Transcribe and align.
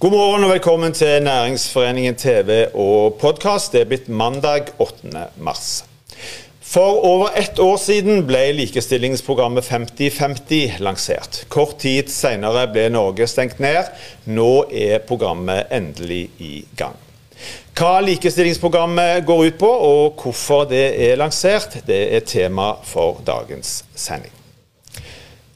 God 0.00 0.14
morgen 0.14 0.44
og 0.46 0.50
velkommen 0.54 0.94
til 0.96 1.22
Næringsforeningen 1.22 2.14
TV 2.16 2.70
og 2.72 3.18
podkast. 3.20 3.74
Det 3.74 3.82
er 3.82 3.88
blitt 3.90 4.06
mandag 4.08 4.70
8. 4.80 5.26
mars. 5.36 5.84
For 6.64 7.02
over 7.04 7.34
ett 7.36 7.58
år 7.60 7.76
siden 7.76 8.22
ble 8.24 8.40
likestillingsprogrammet 8.56 9.66
50-50 9.68 10.78
lansert. 10.80 11.42
Kort 11.52 11.74
tid 11.84 12.08
senere 12.08 12.62
ble 12.72 12.86
Norge 12.88 13.26
stengt 13.28 13.60
ned. 13.60 13.90
Nå 14.24 14.70
er 14.72 15.04
programmet 15.04 15.68
endelig 15.68 16.22
i 16.40 16.64
gang. 16.80 16.96
Hva 17.76 17.98
likestillingsprogrammet 18.06 19.26
går 19.28 19.42
ut 19.50 19.58
på, 19.60 19.68
og 19.68 20.22
hvorfor 20.24 20.64
det 20.70 20.86
er 21.10 21.20
lansert, 21.20 21.76
det 21.84 22.00
er 22.16 22.24
tema 22.24 22.70
for 22.88 23.20
dagens 23.26 23.82
sending. 23.92 24.32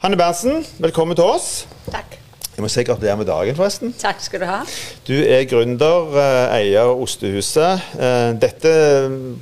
Hanne 0.05 0.21
Berntsen, 0.21 0.67
velkommen 0.85 1.17
til 1.17 1.33
oss. 1.33 1.49
Takk. 1.89 2.14
Jeg 2.55 2.63
må 2.63 2.69
si 2.71 2.85
gratulerer 2.87 3.17
med 3.19 3.27
dagen, 3.27 3.57
forresten. 3.59 3.91
Takk 3.99 4.21
skal 4.23 4.45
du 4.45 4.47
ha. 4.47 4.61
Du 5.09 5.15
er 5.19 5.43
gründer, 5.51 6.13
eh, 6.21 6.53
eier 6.61 6.93
Ostehuset. 6.93 7.81
Eh, 7.99 8.31
dette 8.39 8.71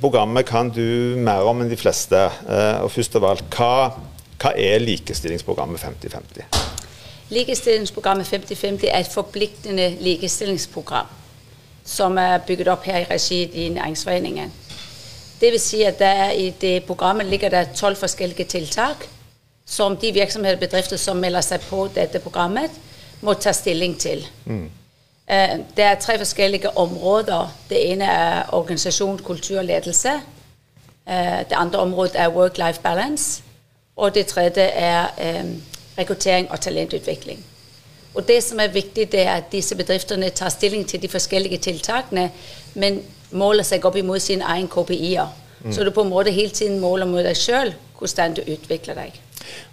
programmet 0.01 0.47
kan 0.49 0.71
du 0.73 1.13
mer 1.21 1.45
om 1.45 1.61
enn 1.61 1.69
de 1.69 1.77
fleste. 1.77 2.17
Eh, 2.17 2.81
og 2.81 2.89
først 2.91 3.15
av 3.15 3.27
alt, 3.29 3.43
hva, 3.53 3.91
hva 4.41 4.53
er 4.57 4.81
likestillingsprogrammet 4.81 5.77
50-50? 5.79 6.47
Likestillingsprogrammet 7.29 8.25
50-50 8.25 8.89
er 8.89 9.03
et 9.03 9.13
forpliktende 9.13 9.91
likestillingsprogram 10.01 11.11
som 11.85 12.17
er 12.17 12.41
bygget 12.47 12.71
opp 12.73 12.87
her 12.89 13.03
i 13.03 13.07
regi 13.11 13.43
i 13.53 13.67
Næringsforeningen. 13.69 14.51
Det 15.39 15.51
vil 15.51 15.59
si 15.59 15.83
at 15.83 16.01
I 16.33 16.53
det 16.61 16.85
programmet 16.87 17.25
ligger 17.25 17.49
det 17.49 17.75
tolv 17.75 17.95
forskjellige 17.95 18.45
tiltak 18.45 19.05
som 19.65 19.97
de 19.97 20.11
virksomheter 20.11 20.55
og 20.55 20.59
bedrifter 20.59 20.97
som 20.97 21.17
melder 21.17 21.41
seg 21.41 21.61
på 21.69 21.87
dette 21.95 22.19
programmet, 22.19 22.71
må 23.23 23.33
ta 23.33 23.53
stilling 23.55 23.95
til. 23.99 24.25
Mm. 24.45 24.69
Det 25.75 25.83
er 25.83 25.95
tre 25.95 26.17
forskjellige 26.19 26.73
områder. 26.77 27.53
Det 27.69 27.79
ene 27.91 28.05
er 28.05 28.53
organisasjon, 28.53 29.21
kultur 29.23 29.61
og 29.61 29.65
ledelse. 29.65 30.17
Eh, 31.07 31.39
det 31.49 31.55
andre 31.55 31.79
området 31.79 32.19
er 32.19 32.35
work-life 32.35 32.81
balance. 32.83 33.43
Og 33.95 34.15
det 34.15 34.27
tredje 34.27 34.61
er 34.61 35.07
rekruttering 35.97 36.51
og 36.51 36.59
talentutvikling. 36.61 37.45
Og 38.13 38.27
Det 38.27 38.43
som 38.43 38.59
er 38.59 38.67
viktig, 38.67 39.11
det 39.11 39.21
er 39.21 39.31
at 39.31 39.51
disse 39.51 39.75
bedriftene 39.75 40.29
tar 40.29 40.49
stilling 40.49 40.87
til 40.87 41.01
de 41.01 41.07
forskjellige 41.07 41.57
tiltakene, 41.57 42.29
men 42.73 43.01
måler 43.31 43.63
seg 43.63 43.85
opp 43.85 43.95
imot 43.95 44.21
sine 44.21 44.45
egne 44.45 44.69
KPI-er. 44.69 45.27
Mm. 45.63 45.73
Så 45.73 45.83
du 45.83 45.91
på 45.91 46.01
en 46.01 46.09
måte 46.09 46.31
hele 46.31 46.49
tiden 46.49 46.79
måler 46.79 47.05
mot 47.09 47.23
deg 47.25 47.37
sjøl 47.37 47.73
hvordan 47.97 48.33
du 48.33 48.41
utvikler 48.41 48.97
deg. 48.99 49.19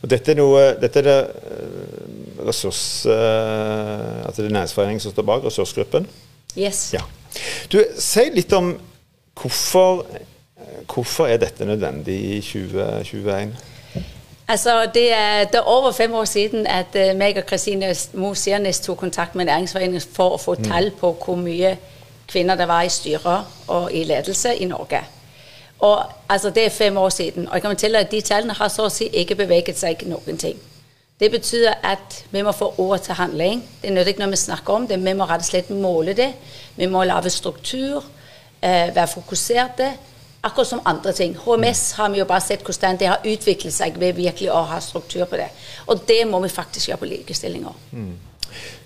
Og 0.03 0.11
dette 0.11 0.33
er, 0.33 0.39
noe, 0.41 0.63
dette 0.81 1.03
er 1.03 1.07
det 1.07 1.19
eh, 1.21 2.45
ressurs... 2.47 2.83
Uh, 3.07 4.27
altså 4.27 4.43
det 4.43 4.49
er 4.49 4.57
Næringsforeningen 4.59 5.01
som 5.01 5.15
står 5.15 5.27
bak, 5.29 5.45
ressursgruppen? 5.45 6.09
Yes. 6.59 6.91
Ja. 6.95 7.05
Du, 7.73 7.83
Si 7.99 8.27
litt 8.35 8.53
om 8.57 8.73
hvorfor, 9.41 10.07
hvorfor 10.91 11.31
er 11.31 11.41
dette 11.43 11.69
nødvendig 11.69 12.17
i 12.37 12.41
2021? 12.41 13.55
Altså, 14.51 14.91
det 14.95 15.13
er, 15.13 15.45
det 15.45 15.61
er, 15.61 15.69
over 15.69 15.93
fem 15.93 16.15
år 16.15 16.25
siden 16.25 16.67
at 16.67 16.97
uh, 16.99 17.13
meg 17.19 17.39
og 17.39 17.47
Kristine 17.47 17.95
Mo 18.19 18.35
Siernes 18.35 18.81
tok 18.83 18.99
kontakt 18.99 19.39
med 19.39 19.47
Næringsforeningen 19.47 20.03
for 20.13 20.35
å 20.35 20.43
få 20.43 20.57
mm. 20.59 20.67
tall 20.67 20.91
på 20.99 21.15
hvor 21.23 21.39
mye 21.39 21.77
kvinner 22.31 22.59
det 22.59 22.67
var 22.69 22.83
i 22.87 22.91
styrer 22.91 23.47
og 23.69 23.93
i 23.95 24.05
ledelse 24.05 24.57
i 24.59 24.67
Norge. 24.71 25.05
Og 25.81 26.05
altså, 26.29 26.51
Det 26.51 26.65
er 26.65 26.71
fem 26.71 26.97
år 26.97 27.09
siden. 27.09 27.49
Og 27.49 27.55
jeg 27.55 27.63
kan 27.63 27.71
fortelle 27.71 27.99
at 27.99 28.11
de 28.11 28.21
tallene 28.21 28.53
har 28.53 28.69
så 28.69 28.87
å 28.87 28.93
si 28.93 29.09
ikke 29.13 29.35
beveget 29.35 29.79
seg 29.79 30.03
noen 30.07 30.37
ting. 30.39 30.59
Det 31.21 31.31
betyr 31.31 31.73
at 31.83 32.25
vi 32.31 32.43
må 32.43 32.53
få 32.53 32.75
ord 32.79 33.01
til 33.05 33.15
handling. 33.15 33.65
Det 33.83 33.93
nytter 33.93 34.09
ikke 34.09 34.23
når 34.23 34.31
vi 34.31 34.37
snakker 34.37 34.73
om 34.75 34.87
det. 34.89 34.97
Vi 35.05 35.13
må 35.13 35.27
rett 35.29 35.45
og 35.45 35.49
slett 35.49 35.71
måle 35.71 36.15
det. 36.17 36.31
Vi 36.77 36.87
må 36.87 37.05
lage 37.05 37.31
struktur, 37.31 38.05
eh, 38.63 38.95
være 38.95 39.09
fokuserte. 39.09 39.91
Akkurat 40.43 40.67
som 40.67 40.81
andre 40.85 41.13
ting. 41.13 41.37
HMS 41.37 41.93
har 41.93 42.09
vi 42.09 42.19
jo 42.19 42.25
bare 42.25 42.41
sett 42.41 42.63
hvordan 42.65 42.97
det 42.97 43.09
har 43.09 43.21
utviklet 43.25 43.73
seg 43.73 44.01
ved 44.01 44.13
virkelig 44.17 44.51
å 44.51 44.65
ha 44.65 44.81
struktur 44.81 45.25
på 45.25 45.37
det. 45.37 45.49
Og 45.87 46.09
det 46.09 46.27
må 46.27 46.41
vi 46.41 46.49
faktisk 46.49 46.89
gjøre 46.89 46.99
på 46.99 47.05
likestilling 47.05 47.67
Mm. 47.93 48.30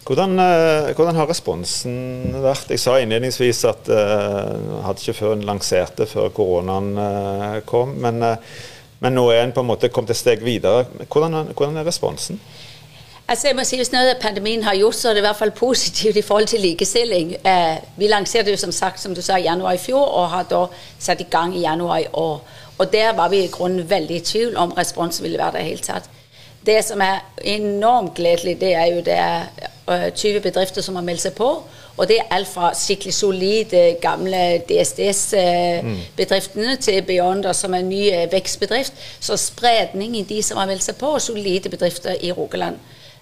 Hvordan, 0.05 0.39
eh, 0.39 0.93
hvordan, 0.93 1.17
har 1.17 1.29
responsen 1.31 2.35
vært? 2.45 2.69
Jeg 2.75 2.83
sa 2.83 2.99
innledningsvis 3.01 3.63
at 3.65 3.89
uh, 3.89 4.83
hadde 4.85 5.01
ikke 5.01 5.17
før 5.17 5.33
en 5.33 5.47
lanserte 5.49 6.05
før 6.07 6.29
koronaen 6.29 6.91
uh, 6.99 7.61
kom. 7.65 7.95
Men, 8.05 8.21
uh, 8.21 8.37
men, 9.01 9.17
nå 9.17 9.25
er 9.33 9.47
en 9.47 9.55
på 9.57 9.65
en 9.65 9.71
måte 9.71 9.89
kommet 9.89 10.13
et 10.13 10.21
steg 10.21 10.45
videre. 10.45 10.85
Hvordan, 11.09 11.55
hvordan 11.57 11.81
er 11.81 11.89
responsen? 11.89 12.41
Altså 13.29 13.49
jeg 13.49 13.57
må 13.57 13.65
si, 13.65 13.77
Hvis 13.81 13.93
noe 13.93 14.11
av 14.13 14.21
pandemien 14.21 14.63
har 14.67 14.77
gjort, 14.77 14.99
så 14.99 15.09
er 15.09 15.17
det 15.17 15.23
i 15.23 15.25
hvert 15.25 15.39
fall 15.39 15.55
positivt 15.57 16.17
i 16.21 16.23
forhold 16.23 16.51
til 16.53 16.61
likestilling. 16.61 17.31
Eh, 17.41 17.79
vi 17.97 18.11
lanserte 18.13 18.53
jo 18.53 18.61
som 18.61 18.73
sagt, 18.73 19.01
som 19.01 19.15
du 19.17 19.23
sa, 19.23 19.39
i 19.39 19.47
januar 19.47 19.79
i 19.79 19.81
fjor, 19.81 20.05
og 20.05 20.29
har 20.35 20.45
da 20.51 20.67
satt 20.99 21.25
i 21.25 21.31
gang 21.31 21.57
i 21.57 21.65
januar 21.65 22.03
i 22.03 22.11
år. 22.13 22.43
Og 22.79 22.93
Der 22.93 23.13
var 23.17 23.29
vi 23.29 23.45
i 23.45 23.49
grunnen 23.49 23.91
veldig 23.91 24.17
i 24.17 24.21
tvil 24.21 24.57
om 24.57 24.73
responsen 24.77 25.25
ville 25.25 25.39
være 25.39 25.53
der 25.53 25.65
i 25.65 25.71
hele 25.71 25.81
tatt. 25.81 26.11
Det 26.67 26.85
som 26.85 27.01
er 27.01 27.21
enormt 27.45 28.15
gledelig, 28.15 28.61
det 28.61 28.75
er 28.75 28.87
jo 28.87 29.01
det 29.05 29.19
er 29.19 30.11
20 30.11 30.41
bedrifter 30.41 30.83
som 30.83 30.97
har 30.97 31.05
meldt 31.05 31.27
seg 31.27 31.35
på. 31.37 31.51
Og 31.97 32.09
det 32.09 32.17
er 32.19 32.25
alt 32.35 32.49
fra 32.51 32.73
skikkelig 32.75 33.15
solide, 33.15 33.97
gamle 34.03 34.59
DSDS-bedriftene 34.69 36.75
mm. 36.75 36.81
til 36.83 37.03
Beyonder, 37.07 37.53
som 37.53 37.75
er 37.75 37.79
en 37.79 37.89
ny 37.89 38.15
øh, 38.15 38.33
vekstbedrift. 38.33 38.93
Så 39.21 39.37
spredning 39.37 40.19
i 40.19 40.23
de 40.23 40.43
som 40.43 40.59
har 40.59 40.67
meldt 40.67 40.83
seg 40.83 40.97
på, 40.99 41.07
og 41.07 41.23
solide 41.23 41.69
bedrifter 41.69 42.15
i 42.21 42.33
Rogaland. 42.33 42.77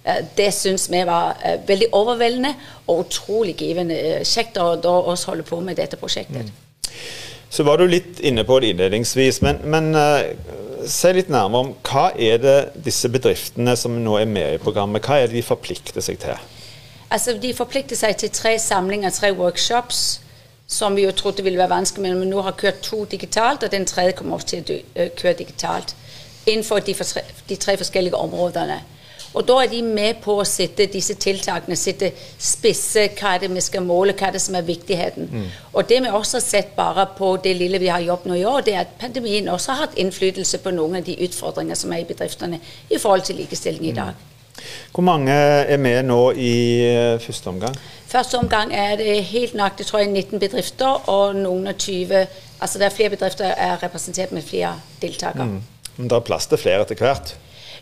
Øh, 0.09 0.15
det 0.37 0.55
syns 0.55 0.91
vi 0.91 1.07
var 1.07 1.37
øh, 1.47 1.69
veldig 1.69 1.87
overveldende 1.93 2.55
og 2.87 2.99
utrolig 2.99 3.57
givende. 3.57 4.25
Kjekt 4.25 4.57
å 4.57 4.77
da 4.81 4.89
oss 4.89 5.25
holde 5.29 5.43
på 5.43 5.61
med 5.61 5.75
dette 5.77 5.97
prosjektet. 6.01 6.43
Mm. 6.43 6.51
Så 7.53 7.63
var 7.69 7.77
du 7.77 7.85
litt 7.87 8.21
inne 8.25 8.45
på 8.49 8.57
det 8.61 8.67
innledningsvis, 8.73 9.43
men, 9.45 9.59
men 9.69 9.93
si 10.91 11.13
litt 11.15 11.31
nærmere 11.33 11.67
om 11.67 11.71
hva 11.87 12.09
er 12.17 12.41
det 12.43 12.57
disse 12.85 13.09
bedriftene 13.13 13.75
som 13.79 13.95
nå 14.05 14.17
er 14.21 14.29
med 14.31 14.57
i 14.57 14.63
programmet, 14.63 15.05
hva 15.05 15.21
er 15.21 15.31
det 15.31 15.39
de 15.39 15.47
forplikter 15.47 16.05
seg 16.05 16.21
til? 16.23 16.37
Altså, 17.13 17.35
De 17.39 17.53
forplikter 17.55 17.97
seg 17.97 18.17
til 18.17 18.31
tre 18.33 18.59
samlinger, 18.59 19.11
tre 19.11 19.33
workshops, 19.37 20.21
som 20.67 20.97
vi 20.97 21.05
jo 21.05 21.13
trodde 21.13 21.45
ville 21.45 21.59
være 21.59 21.75
vanskelig, 21.75 22.09
men 22.09 22.21
vi 22.21 22.31
nå 22.31 22.41
har 22.43 22.57
kørt 22.57 22.81
to 22.83 23.05
digitalt, 23.05 23.63
og 23.63 23.73
den 23.73 23.85
tredje 23.87 24.17
kommer 24.17 24.39
også 24.39 24.63
til 24.63 24.81
å 24.97 25.09
køre 25.19 25.37
digitalt. 25.43 25.95
Innenfor 26.47 26.81
de 26.81 27.57
tre 27.57 27.77
forskjellige 27.77 28.17
områdene. 28.17 28.81
Og 29.33 29.47
da 29.49 29.59
er 29.63 29.71
de 29.73 29.83
med 29.83 30.21
på 30.25 30.35
å 30.41 30.47
sette 30.49 30.87
disse 30.93 31.17
tiltakene, 31.21 31.77
sitte 31.79 32.13
spisse 32.17 33.07
hva 33.19 33.35
er 33.35 33.45
det 33.45 33.53
vi 33.53 33.63
skal 33.65 33.85
måle, 33.87 34.17
hva 34.19 34.29
er 34.29 34.37
det 34.37 34.43
som 34.45 34.57
er 34.59 34.67
viktigheten. 34.67 35.31
Mm. 35.33 35.47
Og 35.73 35.89
det 35.89 36.03
vi 36.05 36.11
også 36.13 36.39
har 36.39 36.45
sett 36.47 36.75
bare 36.77 37.07
på 37.19 37.35
det 37.45 37.55
lille 37.59 37.81
vi 37.83 37.93
har 37.93 38.05
jobbet 38.05 38.31
nå 38.31 38.41
i 38.41 38.45
år, 38.49 38.61
det 38.67 38.75
er 38.75 38.85
at 38.85 38.99
pandemien 39.01 39.49
også 39.53 39.73
har 39.73 39.87
hatt 39.87 39.97
innflytelse 40.03 40.61
på 40.65 40.75
noen 40.75 41.01
av 41.01 41.09
de 41.09 41.17
utfordringer 41.25 41.79
som 41.79 41.95
er 41.95 42.05
i 42.05 42.09
bedriftene 42.09 42.61
i 42.91 43.01
forhold 43.01 43.25
til 43.29 43.41
likestilling 43.41 43.89
i 43.89 43.97
dag. 43.97 44.13
Mm. 44.13 44.29
Hvor 44.93 45.03
mange 45.03 45.33
er 45.33 45.81
med 45.81 46.05
nå 46.07 46.21
i 46.37 46.55
eh, 46.85 47.21
første 47.21 47.49
omgang? 47.51 47.77
Første 48.13 48.39
omgang 48.39 48.75
er 48.77 48.99
det 49.01 49.23
helt 49.31 49.55
nøyaktig 49.57 49.87
tror 49.89 50.03
jeg, 50.03 50.11
19 50.13 50.43
bedrifter, 50.43 51.09
og 51.09 51.39
noen 51.39 51.71
av 51.73 51.79
20 51.81 52.27
Altså 52.63 52.79
det 52.79 52.85
er 52.87 52.95
flere 52.95 53.11
bedrifter 53.11 53.57
er 53.59 53.81
representert 53.83 54.31
med 54.31 54.45
flere 54.47 54.77
deltakere. 55.03 55.49
Mm. 55.49 55.63
Men 55.97 56.11
det 56.11 56.15
er 56.15 56.23
plass 56.29 56.47
til 56.47 56.61
flere 56.63 56.85
etter 56.85 57.01
hvert? 57.01 57.33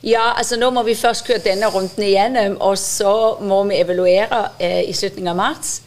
Ja, 0.03 0.33
altså 0.37 0.57
nå 0.57 0.71
må 0.73 0.83
vi 0.87 0.95
først 0.97 1.27
køre 1.27 1.43
denne 1.45 1.69
runden 1.69 2.05
igjennom, 2.05 2.57
og 2.65 2.79
så 2.81 3.37
må 3.45 3.63
vi 3.69 3.81
evaluere 3.83 4.47
eh, 4.59 4.89
i 4.89 4.95
slutten 4.97 5.29
av 5.29 5.37
mars. 5.37 5.81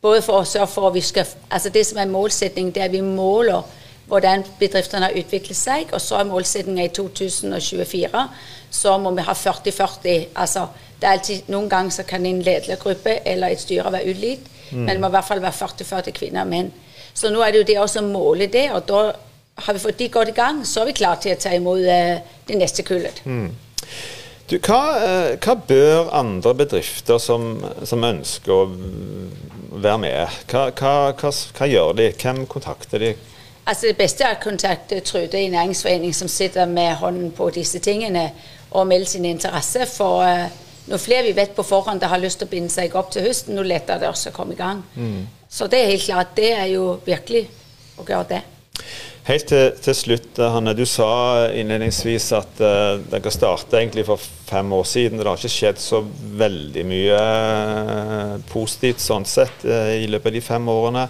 Både 0.00 0.22
for 0.22 0.40
å 0.40 0.48
sørge 0.48 0.70
for 0.70 0.88
at 0.88 0.94
vi 0.94 1.02
skal 1.04 1.28
Altså 1.50 1.68
det 1.68 1.82
som 1.86 1.98
er 2.00 2.08
målsettingen, 2.08 2.72
det 2.72 2.82
er 2.82 2.88
at 2.88 2.94
vi 2.94 3.02
måler 3.04 3.66
hvordan 4.10 4.44
bedriftene 4.58 5.06
har 5.06 5.18
utviklet 5.18 5.58
seg. 5.58 5.90
Og 5.92 6.00
så 6.00 6.20
er 6.20 6.30
målsettingen 6.30 6.84
i 6.84 6.92
2024 6.94 8.24
så 8.70 8.98
må 8.98 9.10
vi 9.16 9.26
ha 9.26 9.34
40-40. 9.34 10.30
Altså 10.34 10.66
det 11.00 11.08
er 11.08 11.16
alltid, 11.16 11.50
Noen 11.50 11.68
ganger 11.68 11.94
så 11.94 12.04
kan 12.06 12.26
en 12.26 12.42
ledergruppe 12.44 13.20
eller 13.26 13.50
et 13.50 13.60
styre 13.60 13.92
være 13.92 14.14
ulikt, 14.14 14.46
mm. 14.70 14.84
men 14.84 14.94
det 14.94 15.00
må 15.00 15.08
i 15.08 15.16
hvert 15.16 15.26
fall 15.26 15.42
være 15.42 15.56
40-40 15.58 16.16
kvinner 16.16 16.44
og 16.44 16.52
menn. 16.52 16.70
Så 17.14 17.32
nå 17.32 17.42
er 17.42 17.52
det 17.52 17.62
jo 17.62 17.68
det 17.70 17.78
også 17.80 18.02
å 18.02 18.10
måle 18.10 18.46
det, 18.52 18.68
og 18.76 18.84
da 18.88 19.00
har 19.64 19.76
vi 19.76 19.82
fått 19.82 19.98
de 19.98 20.08
godt 20.12 20.32
i 20.32 20.36
gang, 20.36 20.62
så 20.66 20.82
er 20.82 20.90
vi 20.90 20.96
klare 21.00 21.20
til 21.22 21.36
å 21.36 21.40
ta 21.40 21.52
imot 21.56 21.82
uh, 21.84 22.36
det 22.48 22.58
neste 22.58 22.84
kullet. 22.86 23.22
Mm. 23.24 23.50
Du, 24.50 24.56
hva, 24.58 24.80
uh, 24.98 25.32
hva, 25.38 25.56
bør 25.68 26.10
andre 26.16 26.54
bedrifter 26.64 27.20
som, 27.22 27.52
som, 27.86 28.04
ønsker 28.04 28.54
å 28.54 28.62
være 29.80 29.98
med, 30.02 30.40
hva, 30.50 30.70
hva, 30.74 30.94
hva, 31.14 31.68
gjør 31.70 31.92
de? 32.00 32.08
Hvem 32.18 32.46
kontakter 32.50 33.04
de? 33.04 33.12
Altså 33.70 33.90
Det 33.90 33.98
beste 34.00 34.24
er 34.26 34.34
å 34.34 34.42
kontakte 34.42 34.98
Trude 35.06 35.38
i 35.38 35.52
næringsforening, 35.52 36.14
som 36.16 36.28
sitter 36.28 36.66
med 36.66 36.96
hånden 36.98 37.30
på 37.36 37.52
disse 37.54 37.78
tingene, 37.78 38.30
og 38.70 38.88
melde 38.90 39.06
sin 39.06 39.28
interesse. 39.28 39.86
For 39.86 40.24
uh, 40.26 40.48
når 40.90 40.98
flere 40.98 41.28
vi 41.28 41.36
vet 41.36 41.54
på 41.54 41.62
forhånd 41.62 42.02
har 42.02 42.18
lyst 42.18 42.40
til 42.40 42.48
å 42.48 42.50
binde 42.50 42.72
seg 42.72 42.96
opp 42.98 43.12
til 43.14 43.28
høsten, 43.28 43.54
nå 43.54 43.62
lettere 43.62 44.02
det 44.02 44.10
også 44.10 44.32
å 44.32 44.34
komme 44.34 44.56
i 44.56 44.58
gang. 44.58 44.82
Mm. 44.96 45.28
Så 45.46 45.70
det 45.70 45.84
er 45.84 45.92
helt 45.92 46.06
klart. 46.08 46.34
Det 46.34 46.50
er 46.56 46.72
jo 46.72 46.96
virkelig 47.06 47.44
å 47.98 48.06
gjøre 48.08 48.26
det. 48.32 48.40
Helt 49.26 49.46
til, 49.50 49.74
til 49.84 49.94
slutt, 49.94 50.38
Hanne. 50.40 50.72
Du 50.72 50.86
sa 50.88 51.50
innledningsvis 51.52 52.30
at 52.38 52.62
uh, 52.64 53.02
dere 53.12 53.32
starta 53.34 53.82
for 54.06 54.16
fem 54.48 54.72
år 54.72 54.86
siden. 54.88 55.18
Det 55.18 55.28
har 55.28 55.36
ikke 55.36 55.52
skjedd 55.52 55.82
så 55.82 56.00
veldig 56.40 56.84
mye 56.88 57.18
uh, 57.20 58.40
positivt 58.48 59.02
sånn 59.04 59.28
sett 59.28 59.66
uh, 59.68 59.92
i 59.92 60.08
løpet 60.08 60.32
av 60.32 60.38
de 60.38 60.40
fem 60.40 60.72
årene. 60.72 61.04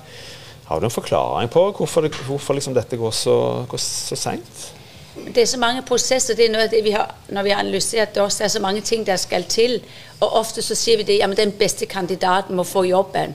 Har 0.71 0.81
du 0.81 0.87
en 0.87 0.93
forklaring 0.95 1.49
på 1.51 1.62
hvorfor, 1.79 2.03
det, 2.03 2.19
hvorfor 2.27 2.59
liksom 2.59 2.75
dette 2.75 2.99
går 2.99 3.15
så, 3.15 3.37
går 3.71 3.83
så 3.83 4.19
seint? 4.19 4.67
Det 5.15 5.43
er 5.43 5.49
så 5.51 5.59
mange 5.59 5.83
prosesser. 5.87 6.35
det 6.35 6.47
er 6.47 6.53
noe 6.55 6.69
det 6.71 6.83
vi 6.87 6.93
har, 6.95 7.15
Når 7.31 7.43
vi 7.43 7.51
har 7.51 7.63
analysert 7.63 8.15
det 8.15 8.23
også, 8.23 8.43
det 8.43 8.45
er 8.45 8.55
så 8.55 8.63
mange 8.63 8.81
ting 8.81 9.06
der 9.06 9.17
skal 9.17 9.45
til. 9.45 9.81
Og 10.21 10.37
ofte 10.43 10.63
så 10.63 10.75
sier 10.75 10.99
vi 10.99 11.06
det, 11.06 11.19
men 11.29 11.39
den 11.39 11.53
beste 11.53 11.87
kandidaten 11.87 12.56
må 12.56 12.67
få 12.67 12.85
jobben. 12.87 13.35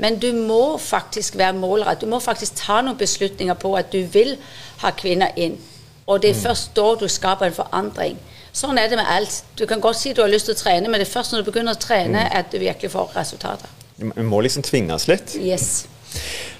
Men 0.00 0.18
du 0.18 0.30
må 0.32 0.78
faktisk 0.78 1.36
være 1.38 1.56
målrett. 1.58 2.00
Du 2.00 2.08
må 2.10 2.20
faktisk 2.20 2.56
ta 2.62 2.80
noen 2.82 2.98
beslutninger 2.98 3.58
på 3.60 3.74
at 3.78 3.92
du 3.92 4.00
vil 4.12 4.36
ha 4.82 4.92
kvinner 4.96 5.36
inn. 5.36 5.58
Og 6.06 6.22
det 6.22 6.32
er 6.32 6.38
mm. 6.38 6.42
først 6.46 6.72
da 6.76 6.86
du 7.00 7.06
skaper 7.08 7.50
en 7.50 7.56
forandring. 7.56 8.18
Sånn 8.52 8.78
er 8.78 8.90
det 8.90 8.98
med 9.00 9.08
alt. 9.08 9.44
Du 9.56 9.64
kan 9.68 9.80
godt 9.80 10.00
si 10.00 10.12
du 10.12 10.20
har 10.24 10.32
lyst 10.32 10.50
til 10.50 10.56
å 10.56 10.60
trene, 10.60 10.88
men 10.88 11.00
det 11.00 11.06
er 11.06 11.12
først 11.12 11.32
når 11.32 11.44
du 11.44 11.52
begynner 11.52 11.76
å 11.76 11.80
trene 11.80 12.26
mm. 12.26 12.34
at 12.40 12.52
du 12.52 12.58
virkelig 12.60 12.92
får 12.92 13.14
resultater. 13.16 13.78
Vi 13.96 14.26
må 14.26 14.40
liksom 14.44 14.64
tvinges 14.66 15.06
litt. 15.08 15.36
Yes. 15.38 15.86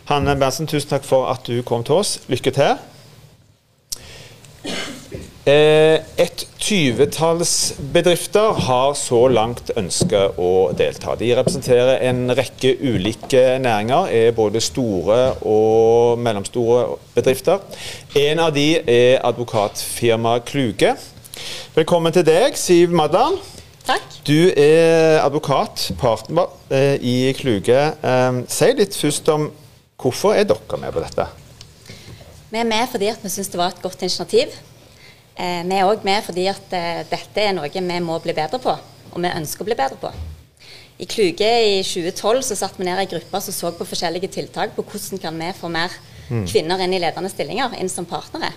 Hanne 0.08 0.34
Berntsen, 0.38 0.69
tusen 0.70 0.90
takk 0.93 1.05
for 1.06 1.29
at 1.32 1.44
du 1.49 1.61
kom 1.67 1.84
til 1.84 2.00
oss. 2.00 2.17
Lykke 2.32 2.55
til. 2.55 2.79
Eh, 5.43 5.99
et 6.23 6.43
tyvetalls 6.62 7.73
bedrifter 7.91 8.55
har 8.62 8.93
så 8.94 9.25
langt 9.27 9.73
ønsket 9.75 10.39
å 10.39 10.71
delta. 10.79 11.17
De 11.19 11.33
representerer 11.35 11.99
en 12.06 12.31
rekke 12.39 12.77
ulike 12.79 13.59
næringer, 13.59 14.06
er 14.06 14.37
både 14.39 14.62
store 14.62 15.19
og 15.43 16.23
mellomstore 16.23 17.00
bedrifter. 17.17 17.59
En 18.23 18.44
av 18.47 18.55
de 18.55 18.69
er 18.87 19.19
advokatfirmaet 19.27 20.47
Kluge. 20.47 20.94
Velkommen 21.75 22.15
til 22.15 22.29
deg, 22.31 22.55
Siv 22.55 22.94
Maddan. 22.94 23.41
Takk. 23.83 24.23
Du 24.23 24.47
er 24.55 25.25
advokat, 25.25 25.91
partner 25.99 26.55
eh, 26.71 27.03
i 27.03 27.33
Kluge. 27.35 27.83
Eh, 27.99 28.43
si 28.47 28.75
litt 28.79 28.94
først 28.94 29.35
om 29.35 29.50
hvorfor 29.99 30.39
er 30.39 30.47
dere 30.47 30.79
med 30.79 30.94
på 30.94 31.03
dette? 31.03 31.33
Vi 32.53 32.61
er 32.62 32.69
med 32.69 32.87
fordi 32.93 33.11
vi 33.25 33.31
syns 33.33 33.50
det 33.50 33.59
var 33.59 33.75
et 33.75 33.83
godt 33.83 34.06
initiativ. 34.06 34.55
Eh, 35.37 35.62
vi 35.64 35.79
er 35.79 35.88
òg 35.88 36.05
med 36.05 36.25
fordi 36.26 36.46
at 36.50 36.75
eh, 36.76 37.02
dette 37.08 37.40
er 37.40 37.55
noe 37.56 37.70
vi 37.73 38.00
må 38.05 38.19
bli 38.20 38.34
bedre 38.37 38.61
på, 38.61 38.75
og 39.12 39.19
vi 39.23 39.32
ønsker 39.32 39.64
å 39.64 39.69
bli 39.69 39.79
bedre 39.79 40.00
på. 40.00 40.12
I 41.02 41.08
Kluge 41.08 41.49
i 41.67 41.79
2012 41.82 42.43
så 42.46 42.56
satt 42.58 42.76
vi 42.79 42.87
ned 42.87 43.00
i 43.00 43.08
gruppe 43.11 43.40
som 43.43 43.55
så 43.55 43.73
på 43.75 43.87
forskjellige 43.88 44.29
tiltak 44.31 44.76
på 44.76 44.84
hvordan 44.84 45.23
kan 45.23 45.40
vi 45.40 45.49
få 45.56 45.70
mer 45.73 45.94
mm. 46.29 46.44
kvinner 46.46 46.84
inn 46.84 46.94
i 46.94 47.00
ledende 47.02 47.32
stillinger, 47.32 47.75
inn 47.81 47.90
som 47.90 48.06
partnere. 48.06 48.52